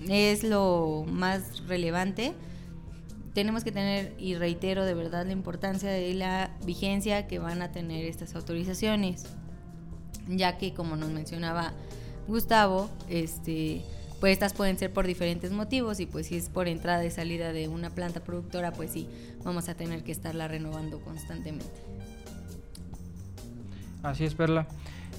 [0.08, 2.34] es lo más relevante.
[3.32, 7.72] Tenemos que tener, y reitero de verdad la importancia de la vigencia que van a
[7.72, 9.24] tener estas autorizaciones,
[10.28, 11.72] ya que como nos mencionaba
[12.28, 13.82] Gustavo, este,
[14.20, 17.54] pues estas pueden ser por diferentes motivos y pues si es por entrada y salida
[17.54, 19.08] de una planta productora, pues sí,
[19.42, 21.80] vamos a tener que estarla renovando constantemente.
[24.02, 24.66] Así es, Perla.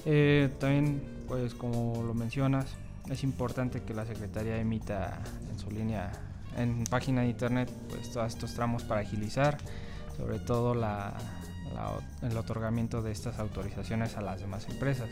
[0.06, 2.66] Eh, también, pues como lo mencionas,
[3.10, 5.18] es importante que la Secretaría emita
[5.50, 6.12] en su línea,
[6.56, 9.58] en página de internet, pues todos estos tramos para agilizar,
[10.16, 15.08] sobre todo el otorgamiento de estas autorizaciones a las demás empresas.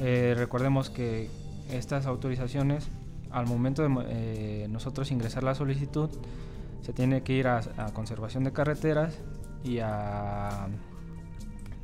[0.00, 1.30] Eh, recordemos que
[1.70, 2.88] estas autorizaciones,
[3.30, 6.10] al momento de eh, nosotros ingresar la solicitud,
[6.82, 9.18] se tiene que ir a, a conservación de carreteras
[9.62, 10.68] y a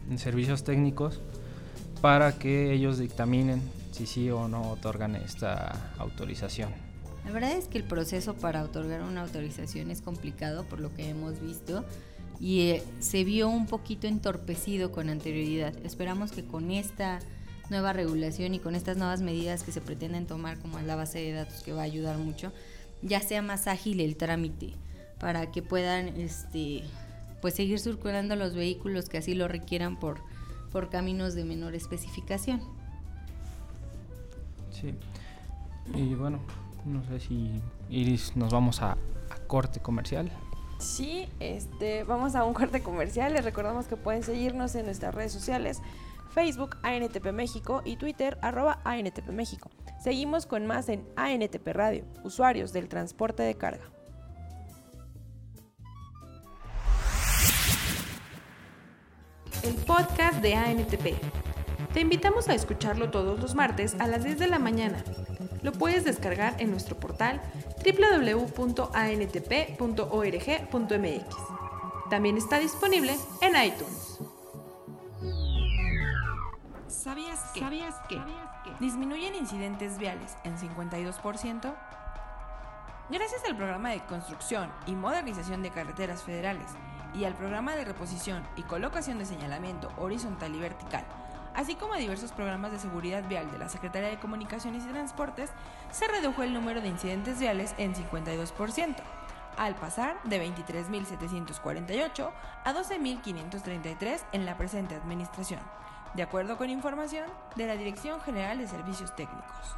[0.08, 1.22] mm, servicios técnicos
[2.00, 3.60] para que ellos dictaminen
[3.92, 6.70] si sí o no otorgan esta autorización.
[7.24, 11.08] La verdad es que el proceso para otorgar una autorización es complicado por lo que
[11.08, 11.84] hemos visto
[12.40, 15.74] y eh, se vio un poquito entorpecido con anterioridad.
[15.84, 17.18] Esperamos que con esta
[17.68, 21.18] nueva regulación y con estas nuevas medidas que se pretenden tomar como es la base
[21.18, 22.52] de datos que va a ayudar mucho,
[23.02, 24.72] ya sea más ágil el trámite
[25.18, 26.82] para que puedan este
[27.40, 30.20] pues seguir circulando los vehículos que así lo requieran por,
[30.70, 32.60] por caminos de menor especificación.
[34.70, 34.94] Sí.
[35.94, 36.38] Y bueno,
[36.84, 40.30] no sé si Iris nos vamos a, a corte comercial.
[40.78, 43.34] Sí, este, vamos a un corte comercial.
[43.34, 45.82] Les recordamos que pueden seguirnos en nuestras redes sociales,
[46.30, 49.70] Facebook ANTP México y Twitter arroba ANTP México.
[50.02, 53.84] Seguimos con más en ANTP Radio, usuarios del transporte de carga.
[59.62, 61.20] El podcast de ANTP.
[61.92, 65.04] Te invitamos a escucharlo todos los martes a las 10 de la mañana.
[65.62, 67.42] Lo puedes descargar en nuestro portal
[67.84, 68.56] www.antp.org.mx.
[72.08, 74.20] También está disponible en iTunes.
[76.88, 78.18] ¿Sabías que, ¿Sabías que
[78.80, 81.74] disminuyen incidentes viales en 52%?
[83.10, 86.66] Gracias al programa de construcción y modernización de carreteras federales
[87.14, 91.04] y al programa de reposición y colocación de señalamiento horizontal y vertical,
[91.54, 95.50] así como a diversos programas de seguridad vial de la Secretaría de Comunicaciones y Transportes,
[95.90, 98.96] se redujo el número de incidentes viales en 52%,
[99.56, 102.30] al pasar de 23.748
[102.64, 105.60] a 12.533 en la presente administración,
[106.14, 109.76] de acuerdo con información de la Dirección General de Servicios Técnicos.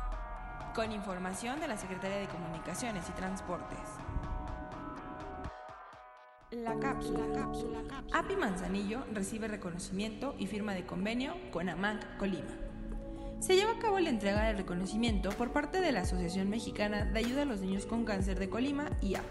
[0.75, 3.79] Con información de la Secretaría de Comunicaciones y Transportes.
[6.53, 8.19] La cápsula, cápsula, cápsula.
[8.19, 12.51] API Manzanillo recibe reconocimiento y firma de convenio con AMANC Colima.
[13.41, 17.19] Se lleva a cabo la entrega del reconocimiento por parte de la Asociación Mexicana de
[17.19, 19.25] Ayuda a los Niños con Cáncer de Colima y AP,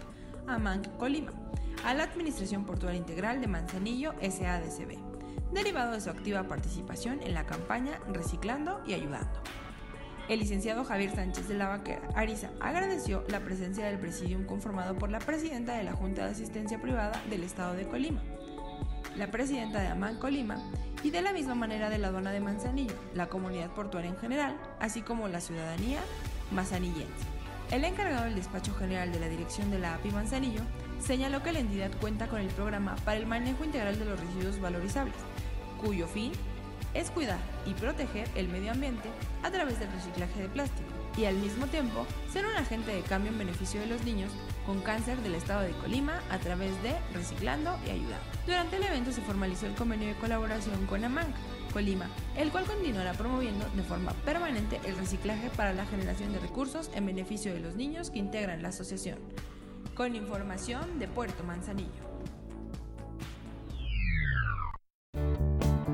[0.48, 1.30] AMANC Colima,
[1.84, 4.98] a la Administración Portuaria Integral de Manzanillo SADCB,
[5.52, 9.40] derivado de su activa participación en la campaña Reciclando y Ayudando.
[10.28, 15.10] El licenciado Javier Sánchez de la Vaquera, Ariza, agradeció la presencia del presidium conformado por
[15.10, 18.22] la presidenta de la Junta de Asistencia Privada del Estado de Colima,
[19.16, 20.62] la presidenta de AMAN Colima
[21.02, 24.56] y de la misma manera de la aduana de Manzanillo, la comunidad portuaria en general,
[24.78, 26.00] así como la ciudadanía
[26.52, 27.26] manzanillense.
[27.72, 30.60] El encargado del despacho general de la dirección de la API Manzanillo
[31.00, 34.60] señaló que la entidad cuenta con el programa para el manejo integral de los residuos
[34.60, 35.16] valorizables,
[35.80, 36.32] cuyo fin
[36.94, 39.08] es cuidar y proteger el medio ambiente
[39.42, 43.32] a través del reciclaje de plástico y al mismo tiempo ser un agente de cambio
[43.32, 44.32] en beneficio de los niños
[44.66, 48.24] con cáncer del estado de Colima a través de Reciclando y Ayudando.
[48.46, 51.34] Durante el evento se formalizó el convenio de colaboración con AMANC
[51.72, 56.90] Colima, el cual continuará promoviendo de forma permanente el reciclaje para la generación de recursos
[56.94, 59.18] en beneficio de los niños que integran la asociación.
[59.94, 62.11] Con información de Puerto Manzanillo.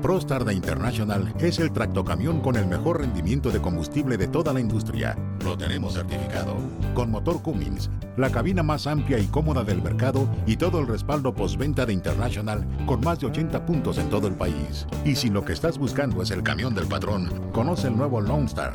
[0.09, 5.15] ProStar International es el tractocamión con el mejor rendimiento de combustible de toda la industria.
[5.45, 6.55] Lo tenemos certificado.
[6.95, 11.31] Con motor Cummins, la cabina más amplia y cómoda del mercado y todo el respaldo
[11.35, 14.87] postventa de International con más de 80 puntos en todo el país.
[15.05, 18.47] Y si lo que estás buscando es el camión del patrón, conoce el nuevo Lone
[18.47, 18.71] Star.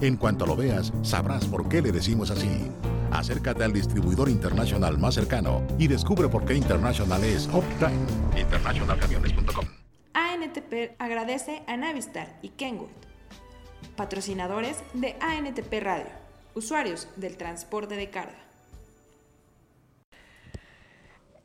[0.00, 2.70] En cuanto lo veas, sabrás por qué le decimos así.
[3.10, 8.06] Acércate al distribuidor internacional más cercano y descubre por qué International es Uptime.
[8.40, 9.75] Internationalcamiones.com
[10.56, 12.88] ANTP agradece a Navistar y Kenwood,
[13.94, 16.06] patrocinadores de ANTP Radio,
[16.54, 18.38] usuarios del transporte de carga.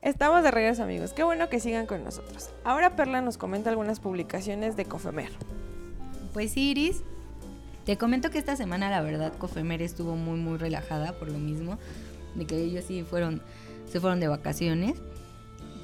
[0.01, 2.51] Estamos de regreso amigos, qué bueno que sigan con nosotros.
[2.63, 5.31] Ahora Perla nos comenta algunas publicaciones de Cofemer.
[6.31, 7.03] Pues Iris,
[7.85, 11.77] te comento que esta semana la verdad Cofemer estuvo muy muy relajada por lo mismo,
[12.35, 13.41] de que ellos sí fueron,
[13.91, 15.01] se fueron de vacaciones.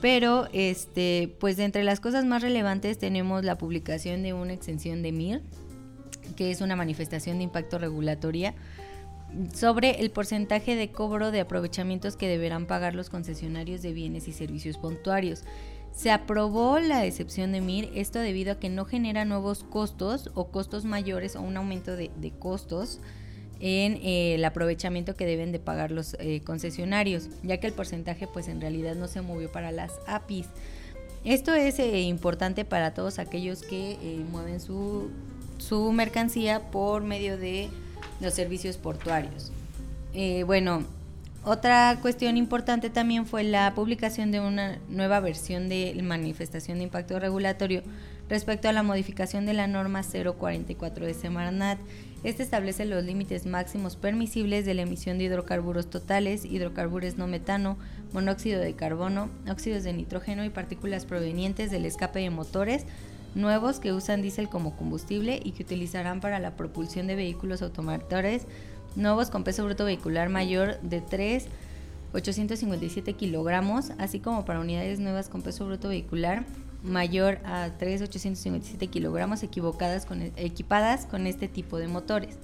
[0.01, 5.12] Pero, este, pues entre las cosas más relevantes tenemos la publicación de una extensión de
[5.12, 5.41] MIR,
[6.36, 8.53] que es una manifestación de impacto regulatoria
[9.53, 14.33] sobre el porcentaje de cobro de aprovechamientos que deberán pagar los concesionarios de bienes y
[14.33, 15.43] servicios puntuarios.
[15.91, 20.49] Se aprobó la excepción de MIR, esto debido a que no genera nuevos costos o
[20.49, 22.99] costos mayores o un aumento de costos
[23.60, 28.28] en eh, el aprovechamiento que deben de pagar los eh, concesionarios, ya que el porcentaje
[28.28, 30.48] pues en realidad no se movió para las APIs.
[31.24, 33.98] Esto es eh, importante para todos aquellos que
[34.32, 35.10] mueven su,
[35.58, 37.70] su, mercancía por medio de
[38.22, 39.52] los servicios portuarios.
[40.46, 40.86] bueno,
[41.43, 47.20] otra cuestión importante también fue la publicación de una nueva versión de manifestación de impacto
[47.20, 47.84] regulatorio
[48.30, 51.80] respecto a la modificación de la norma 044 de Semarnat
[52.28, 57.78] este establece los límites máximos permisibles de la emisión de hidrocarburos totales, hidrocarburos no metano,
[58.11, 62.84] monóxido de carbono, óxidos de nitrógeno y partículas provenientes del escape de motores
[63.34, 68.45] nuevos que usan diésel como combustible y que utilizarán para la propulsión de vehículos automotores
[68.97, 71.45] nuevos con peso bruto vehicular mayor de 3
[72.13, 76.43] 857 kilogramos, así como para unidades nuevas con peso bruto vehicular
[76.88, 82.38] mayor a 3.857 kilogramos equivocadas con, e, equipadas con este tipo de motores.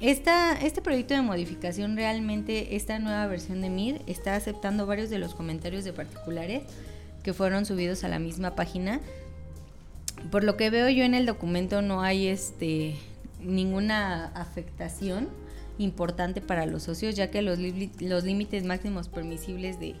[0.00, 5.18] Esta, este proyecto de modificación realmente, esta nueva versión de MIR está aceptando varios de
[5.18, 6.62] los comentarios de particulares
[7.22, 9.00] que fueron subidos a la misma página.
[10.30, 12.96] Por lo que veo yo en el documento no hay este,
[13.40, 15.28] ninguna afectación
[15.78, 17.58] importante para los socios, ya que los,
[18.00, 19.94] los límites máximos permisibles de,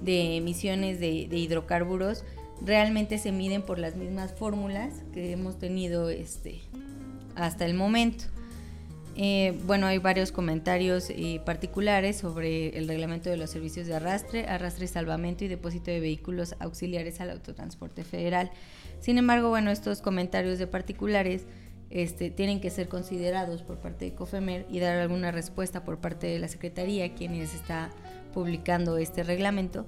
[0.00, 2.24] de emisiones de, de, hidrocarburos
[2.60, 6.60] realmente se miden por las mismas fórmulas que hemos tenido este,
[7.34, 8.24] hasta el momento.
[9.16, 14.46] Eh, bueno, hay varios comentarios eh, particulares sobre el reglamento de los servicios de arrastre,
[14.46, 18.50] arrastre salvamento y depósito de vehículos auxiliares al autotransporte federal.
[19.00, 21.46] Sin embargo, bueno, estos comentarios de particulares
[21.90, 26.26] este, tienen que ser considerados por parte de COFEMER y dar alguna respuesta por parte
[26.26, 27.90] de la Secretaría, quienes está
[28.32, 29.86] publicando este reglamento.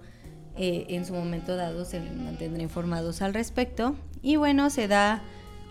[0.59, 3.95] Eh, en su momento dado se mantendrá informados al respecto.
[4.23, 5.23] Y bueno, se da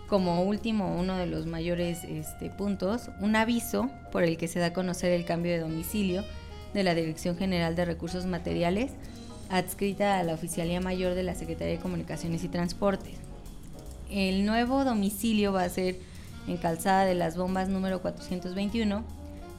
[0.08, 4.66] como último, uno de los mayores este, puntos, un aviso por el que se da
[4.66, 6.24] a conocer el cambio de domicilio
[6.72, 8.92] de la Dirección General de Recursos Materiales,
[9.50, 13.14] adscrita a la Oficialía Mayor de la Secretaría de Comunicaciones y Transportes.
[14.10, 15.96] El nuevo domicilio va a ser
[16.46, 19.04] en Calzada de las Bombas número 421,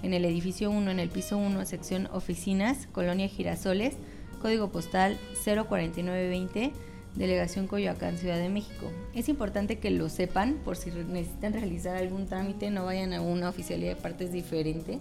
[0.04, 3.96] en el edificio 1, en el piso 1, sección Oficinas, Colonia Girasoles,
[4.38, 6.72] código postal 04920
[7.18, 8.92] Delegación Coyoacán, Ciudad de México.
[9.16, 13.50] Es importante que lo sepan por si necesitan realizar algún trámite, no vayan a una
[13.50, 15.00] oficialidad de partes diferente,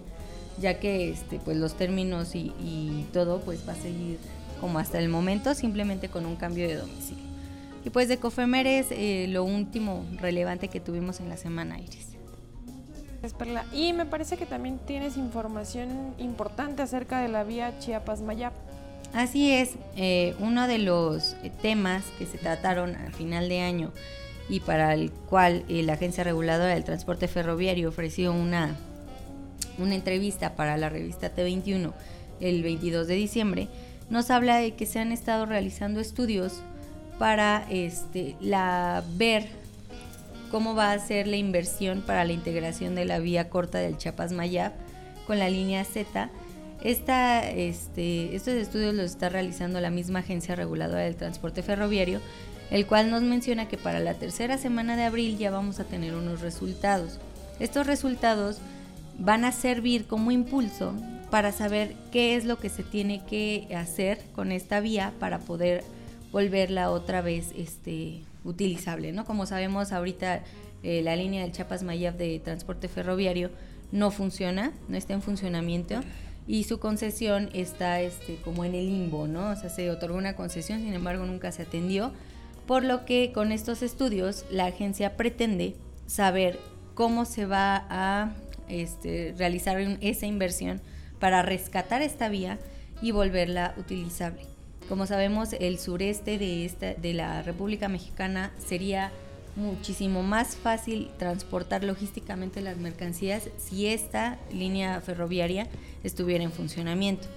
[0.59, 4.17] ya que este, pues los términos y, todo pues va a seguir
[4.59, 7.23] como hasta el momento, simplemente con un cambio de domicilio.
[7.85, 12.07] Y pues de Cofemer es eh, lo último relevante que tuvimos en la semana, Iris.
[13.37, 13.65] Perla.
[13.73, 18.53] Y me parece que también tienes información importante acerca de la vía Chiapas-Mayap.
[19.13, 23.91] Así es, eh, uno de los temas que se trataron al final de año
[24.49, 28.75] y para el cual eh, la Agencia Reguladora del Transporte Ferroviario ofreció una,
[29.77, 31.93] una entrevista para la revista T21
[32.39, 33.67] el 22 de diciembre,
[34.09, 36.61] nos habla de que se han estado realizando estudios
[37.19, 39.47] para este, la, ver
[40.51, 44.73] cómo va a ser la inversión para la integración de la vía corta del Chiapas-Mayab
[45.25, 46.29] con la línea Z
[46.83, 52.21] esta, este, estos estudios los está realizando la misma Agencia Reguladora del Transporte Ferroviario,
[52.69, 56.13] el cual nos menciona que para la tercera semana de abril ya vamos a tener
[56.13, 57.19] unos resultados.
[57.59, 58.59] Estos resultados
[59.17, 60.93] van a servir como impulso
[61.31, 65.83] para saber qué es lo que se tiene que hacer con esta vía para poder
[66.31, 69.11] volverla otra vez este, utilizable.
[69.11, 69.25] ¿no?
[69.25, 70.43] Como sabemos ahorita
[70.83, 73.49] eh, la línea del Chiapas Mayab de transporte ferroviario
[73.91, 76.01] no funciona, no está en funcionamiento
[76.47, 79.51] y su concesión está este, como en el limbo, ¿no?
[79.51, 82.13] O sea, se otorgó una concesión, sin embargo nunca se atendió,
[82.65, 85.75] por lo que con estos estudios la agencia pretende
[86.05, 86.59] saber
[86.93, 88.33] cómo se va a
[88.69, 90.81] este, realizar esa inversión
[91.19, 92.59] para rescatar esta vía
[93.01, 94.41] y volverla utilizable.
[94.87, 99.11] Como sabemos, el sureste de, esta, de la República Mexicana sería
[99.57, 105.67] muchísimo más fácil transportar logísticamente las mercancías si esta línea ferroviaria
[106.03, 107.27] estuviera en funcionamiento.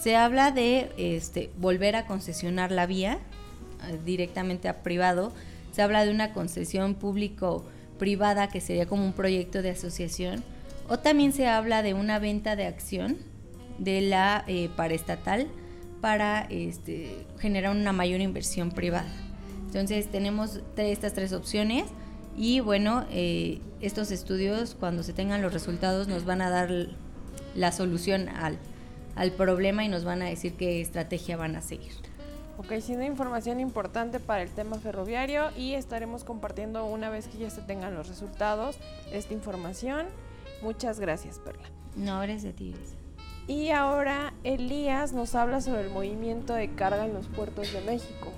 [0.00, 3.18] Se habla de este, volver a concesionar la vía
[3.88, 5.32] eh, directamente a privado.
[5.72, 10.44] Se habla de una concesión público-privada que sería como un proyecto de asociación.
[10.88, 13.18] O también se habla de una venta de acción
[13.78, 15.48] de la eh, paraestatal
[16.00, 19.25] para este, generar una mayor inversión privada.
[19.76, 21.84] Entonces tenemos estas tres opciones
[22.34, 26.70] y bueno, eh, estos estudios cuando se tengan los resultados nos van a dar
[27.54, 28.56] la solución al,
[29.16, 31.92] al problema y nos van a decir qué estrategia van a seguir.
[32.56, 37.50] Ok, siendo información importante para el tema ferroviario y estaremos compartiendo una vez que ya
[37.50, 38.78] se tengan los resultados
[39.12, 40.06] esta información.
[40.62, 41.68] Muchas gracias, Perla.
[41.96, 42.74] No, gracias a ti.
[43.46, 48.32] Y ahora Elías nos habla sobre el movimiento de carga en los puertos de México.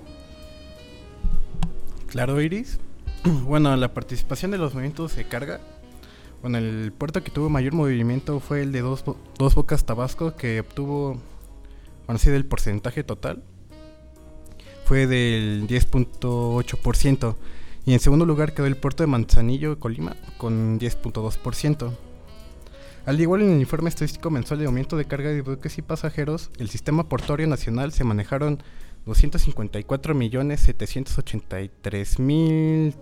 [2.09, 2.79] Claro, Iris.
[3.43, 5.59] Bueno, la participación de los movimientos de carga.
[6.41, 9.03] Bueno, el puerto que tuvo mayor movimiento fue el de Dos,
[9.37, 11.19] dos Bocas Tabasco, que obtuvo,
[12.07, 13.43] bueno, sí, del porcentaje total.
[14.85, 17.35] Fue del 10.8%.
[17.85, 21.91] Y en segundo lugar quedó el puerto de Manzanillo, Colima, con 10.2%.
[23.05, 26.51] Al igual en el informe estadístico mensual de aumento de carga de buques y pasajeros,
[26.57, 28.61] el sistema portuario nacional se manejaron
[29.09, 32.93] 254 millones 783 mil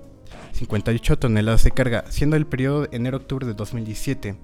[0.54, 4.38] 58 toneladas de carga, siendo el periodo enero-octubre de 2017.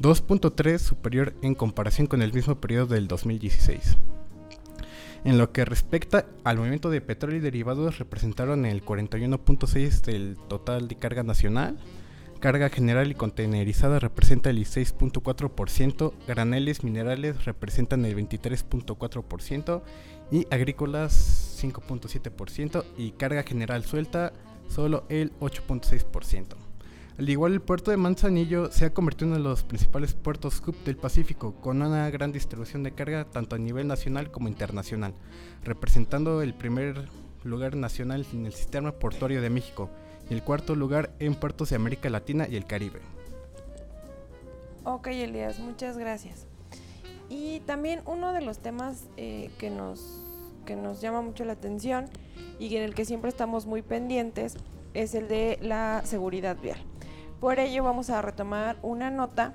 [0.00, 3.96] 2.3 superior en comparación con el mismo periodo del 2016.
[5.24, 10.86] En lo que respecta al movimiento de petróleo y derivados, representaron el 41.6 del total
[10.86, 11.78] de carga nacional.
[12.38, 19.82] Carga general y contenerizada representa el 16.4%, graneles minerales representan el 23.4%
[20.30, 24.32] y agrícolas 5.7% y carga general suelta
[24.68, 26.56] solo el 8.6%.
[27.18, 30.62] Al igual, el puerto de Manzanillo se ha convertido en uno de los principales puertos
[30.66, 35.14] hub del Pacífico, con una gran distribución de carga tanto a nivel nacional como internacional,
[35.64, 37.08] representando el primer
[37.42, 39.88] lugar nacional en el sistema portuario de México
[40.28, 43.00] y el cuarto lugar en puertos de América Latina y el Caribe.
[44.84, 46.45] Ok, Elías, muchas gracias.
[47.28, 50.22] Y también uno de los temas eh, que, nos,
[50.64, 52.08] que nos llama mucho la atención
[52.58, 54.56] y en el que siempre estamos muy pendientes
[54.94, 56.78] es el de la seguridad vial.
[57.40, 59.54] Por ello vamos a retomar una nota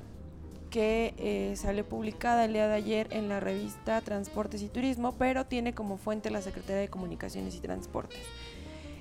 [0.70, 5.46] que eh, salió publicada el día de ayer en la revista Transportes y Turismo, pero
[5.46, 8.22] tiene como fuente la Secretaría de Comunicaciones y Transportes.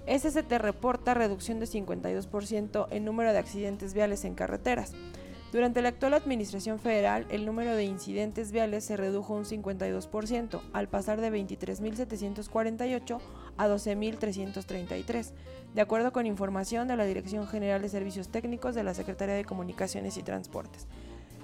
[0.07, 4.93] SST reporta reducción de 52% en número de accidentes viales en carreteras.
[5.53, 10.89] Durante la actual administración federal, el número de incidentes viales se redujo un 52%, al
[10.89, 13.21] pasar de 23.748
[13.57, 15.33] a 12.333,
[15.75, 19.45] de acuerdo con información de la Dirección General de Servicios Técnicos de la Secretaría de
[19.45, 20.87] Comunicaciones y Transportes.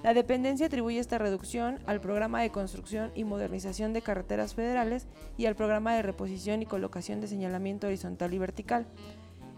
[0.05, 5.47] La dependencia atribuye esta reducción al programa de construcción y modernización de carreteras federales y
[5.47, 8.87] al programa de reposición y colocación de señalamiento horizontal y vertical.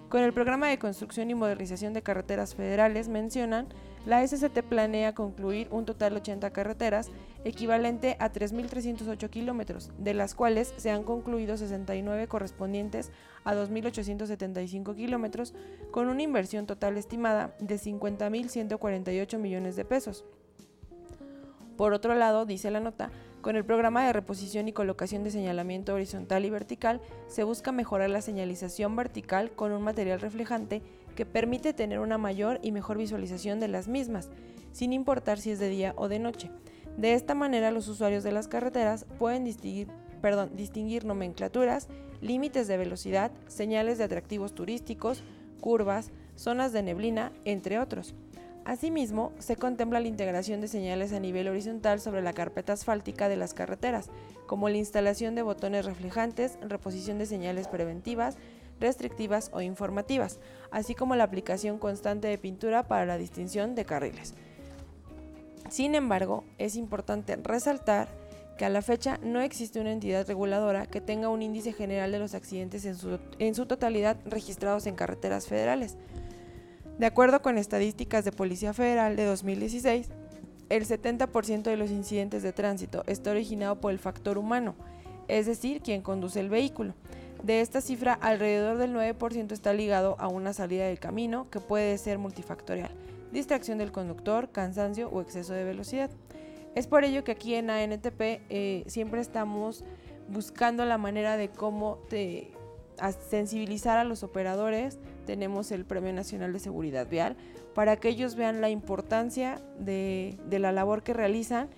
[0.09, 3.69] Con el programa de construcción y modernización de carreteras federales, mencionan,
[4.07, 7.11] la SCT planea concluir un total de 80 carreteras,
[7.45, 13.13] equivalente a 3.308 kilómetros, de las cuales se han concluido 69 correspondientes
[13.45, 15.53] a 2.875 kilómetros,
[15.91, 20.25] con una inversión total estimada de 50.148 millones de pesos.
[21.77, 23.11] Por otro lado, dice la nota,
[23.41, 28.11] con el programa de reposición y colocación de señalamiento horizontal y vertical, se busca mejorar
[28.11, 30.83] la señalización vertical con un material reflejante
[31.15, 34.31] que permite tener una mayor y mejor visualización de las mismas,
[34.73, 36.51] sin importar si es de día o de noche.
[36.97, 39.89] De esta manera, los usuarios de las carreteras pueden distinguir,
[40.55, 41.89] distinguir nomenclaturas,
[42.21, 45.23] límites de velocidad, señales de atractivos turísticos,
[45.61, 48.15] curvas, zonas de neblina, entre otros.
[48.69, 53.37] Asimismo, se contempla la integración de señales a nivel horizontal sobre la carpeta asfáltica de
[53.39, 54.11] las carreteras,
[54.47, 58.37] como la instalación de botones reflejantes, reposición de señales preventivas,
[58.79, 60.39] restrictivas o informativas,
[60.71, 64.35] así como la aplicación constante de pintura para la distinción de carriles.
[65.71, 68.11] Sin embargo, es importante resaltar
[68.59, 72.19] que a la fecha no existe una entidad reguladora que tenga un índice general de
[72.19, 75.97] los accidentes en su, en su totalidad registrados en carreteras federales.
[76.99, 80.09] De acuerdo con estadísticas de Policía Federal de 2016,
[80.69, 84.75] el 70% de los incidentes de tránsito está originado por el factor humano,
[85.29, 86.95] es decir, quien conduce el vehículo.
[87.45, 91.97] De esta cifra, alrededor del 9% está ligado a una salida del camino que puede
[91.99, 92.91] ser multifactorial,
[93.31, 96.11] distracción del conductor, cansancio o exceso de velocidad.
[96.75, 99.85] Es por ello que aquí en ANTP eh, siempre estamos
[100.29, 102.01] buscando la manera de cómo
[103.31, 107.37] sensibilizar a los operadores tenemos el Premio Nacional de Seguridad Vial,
[107.75, 111.69] para que ellos vean la importancia de, la labor que realizan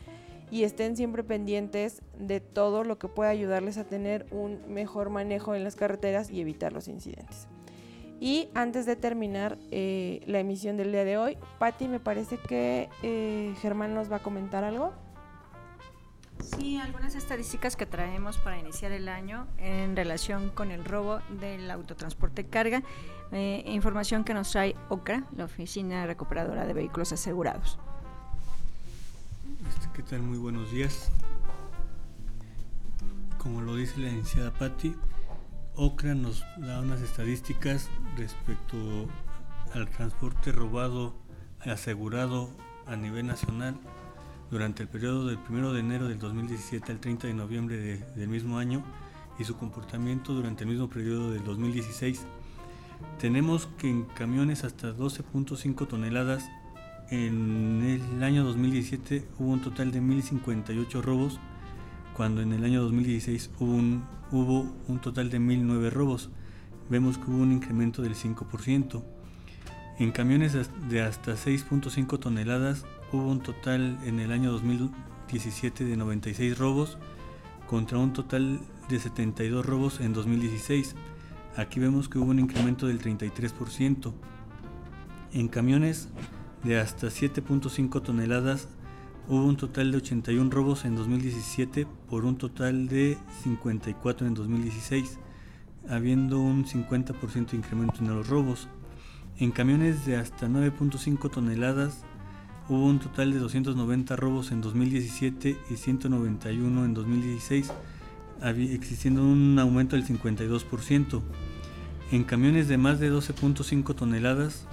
[0.53, 5.57] y estén siempre pendientes de todo lo que pueda ayudarles a tener un mejor manejo
[5.57, 7.49] en las carreteras y evitar los incidentes.
[8.21, 12.89] Y antes de terminar eh, la emisión del día de hoy, Patti, me parece que
[13.03, 14.93] eh, Germán nos va a comentar algo.
[16.43, 21.71] Sí, algunas estadísticas que traemos para iniciar el año en relación con el robo del
[21.71, 22.83] autotransporte carga,
[23.33, 27.79] eh, información que nos trae OCRA, la Oficina Recuperadora de Vehículos Asegurados.
[29.69, 30.23] Este, ¿Qué tal?
[30.23, 31.11] Muy buenos días.
[33.39, 34.97] Como lo dice la iniciada Patti,
[35.77, 39.09] OCRA nos da unas estadísticas respecto
[39.75, 41.15] al transporte robado
[41.61, 42.51] asegurado
[42.87, 43.79] a nivel nacional
[44.51, 47.77] durante el periodo del 1 de enero del 2017 al 30 de noviembre
[48.17, 48.83] del mismo año
[49.39, 52.27] y su comportamiento durante el mismo periodo del 2016.
[53.19, 56.49] Tenemos que en camiones hasta 12.5 toneladas
[57.11, 61.41] en el año 2017 hubo un total de 1058 robos,
[62.17, 66.31] cuando en el año 2016 hubo un, hubo un total de 1009 robos.
[66.89, 69.03] Vemos que hubo un incremento del 5%.
[69.99, 70.57] En camiones
[70.89, 76.99] de hasta 6.5 toneladas hubo un total en el año 2017 de 96 robos
[77.67, 80.95] contra un total de 72 robos en 2016.
[81.57, 84.13] Aquí vemos que hubo un incremento del 33%.
[85.33, 86.09] En camiones
[86.65, 88.69] de hasta 7.5 toneladas
[89.29, 95.19] hubo un total de 81 robos en 2017 por un total de 54 en 2016,
[95.89, 98.69] habiendo un 50% de incremento en los robos.
[99.39, 102.05] En camiones de hasta 9.5 toneladas
[102.71, 107.73] hubo un total de 290 robos en 2017 y 191 en 2016,
[108.45, 111.21] existiendo un aumento del 52%.
[112.13, 114.67] En camiones de más de 12.5 toneladas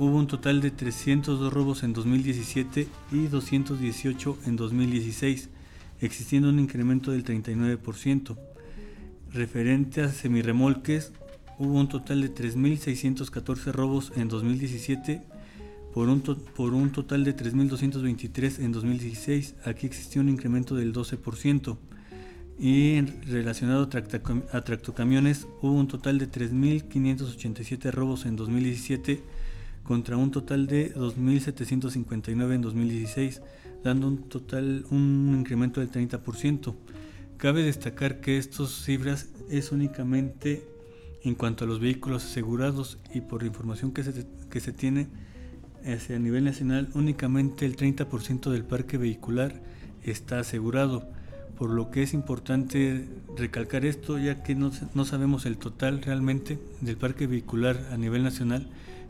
[0.00, 5.48] hubo un total de 302 robos en 2017 y 218 en 2016,
[6.00, 8.36] existiendo un incremento del 39%.
[9.32, 11.12] Referente a semirremolques,
[11.60, 15.31] hubo un total de 3.614 robos en 2017
[15.92, 19.56] por un, por un total de 3.223 en 2016.
[19.64, 21.76] Aquí existió un incremento del 12%.
[22.58, 23.88] Y relacionado
[24.52, 29.22] a tractocamiones, hubo un total de 3.587 robos en 2017
[29.82, 33.42] contra un total de 2.759 en 2016,
[33.82, 36.74] dando un total un incremento del 30%.
[37.36, 40.64] Cabe destacar que estas cifras es únicamente
[41.24, 45.08] en cuanto a los vehículos asegurados y por la información que se, que se tiene
[45.84, 49.60] a nivel nacional, únicamente el 30% del parque vehicular
[50.04, 51.08] está asegurado,
[51.58, 56.58] por lo que es importante recalcar esto ya que no, no sabemos el total realmente
[56.80, 58.68] del parque vehicular a nivel nacional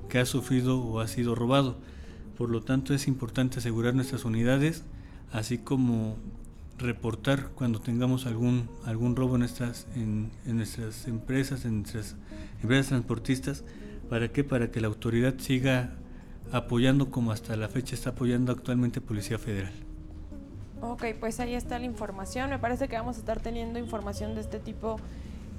[0.08, 1.78] que ha sufrido o ha sido robado.
[2.36, 4.84] Por lo tanto es importante asegurar nuestras unidades,
[5.32, 6.16] así como
[6.78, 12.16] reportar cuando tengamos algún, algún robo en nuestras, en, nuestras empresas, en nuestras
[12.60, 13.64] empresas transportistas.
[14.08, 14.44] ¿Para qué?
[14.44, 15.94] Para que la autoridad siga
[16.52, 19.72] apoyando como hasta la fecha está apoyando actualmente Policía Federal.
[20.80, 22.50] Ok, pues ahí está la información.
[22.50, 24.96] Me parece que vamos a estar teniendo información de este tipo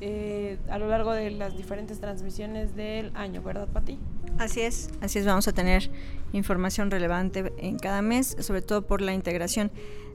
[0.02, 3.98] eh, a lo largo de las diferentes transmisiones del año, ¿verdad, Pati?
[4.38, 5.90] Así es, así es, vamos a tener
[6.34, 9.72] información relevante en cada mes, sobre todo por la integración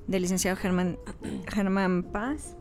[0.07, 0.99] del licenciado Germán,
[1.49, 2.57] Germán Paz,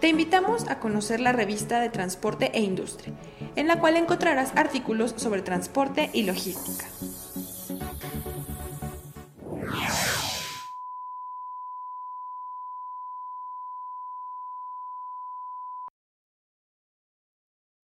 [0.00, 3.14] Te invitamos a conocer la revista de Transporte e Industria,
[3.56, 6.86] en la cual encontrarás artículos sobre transporte y logística.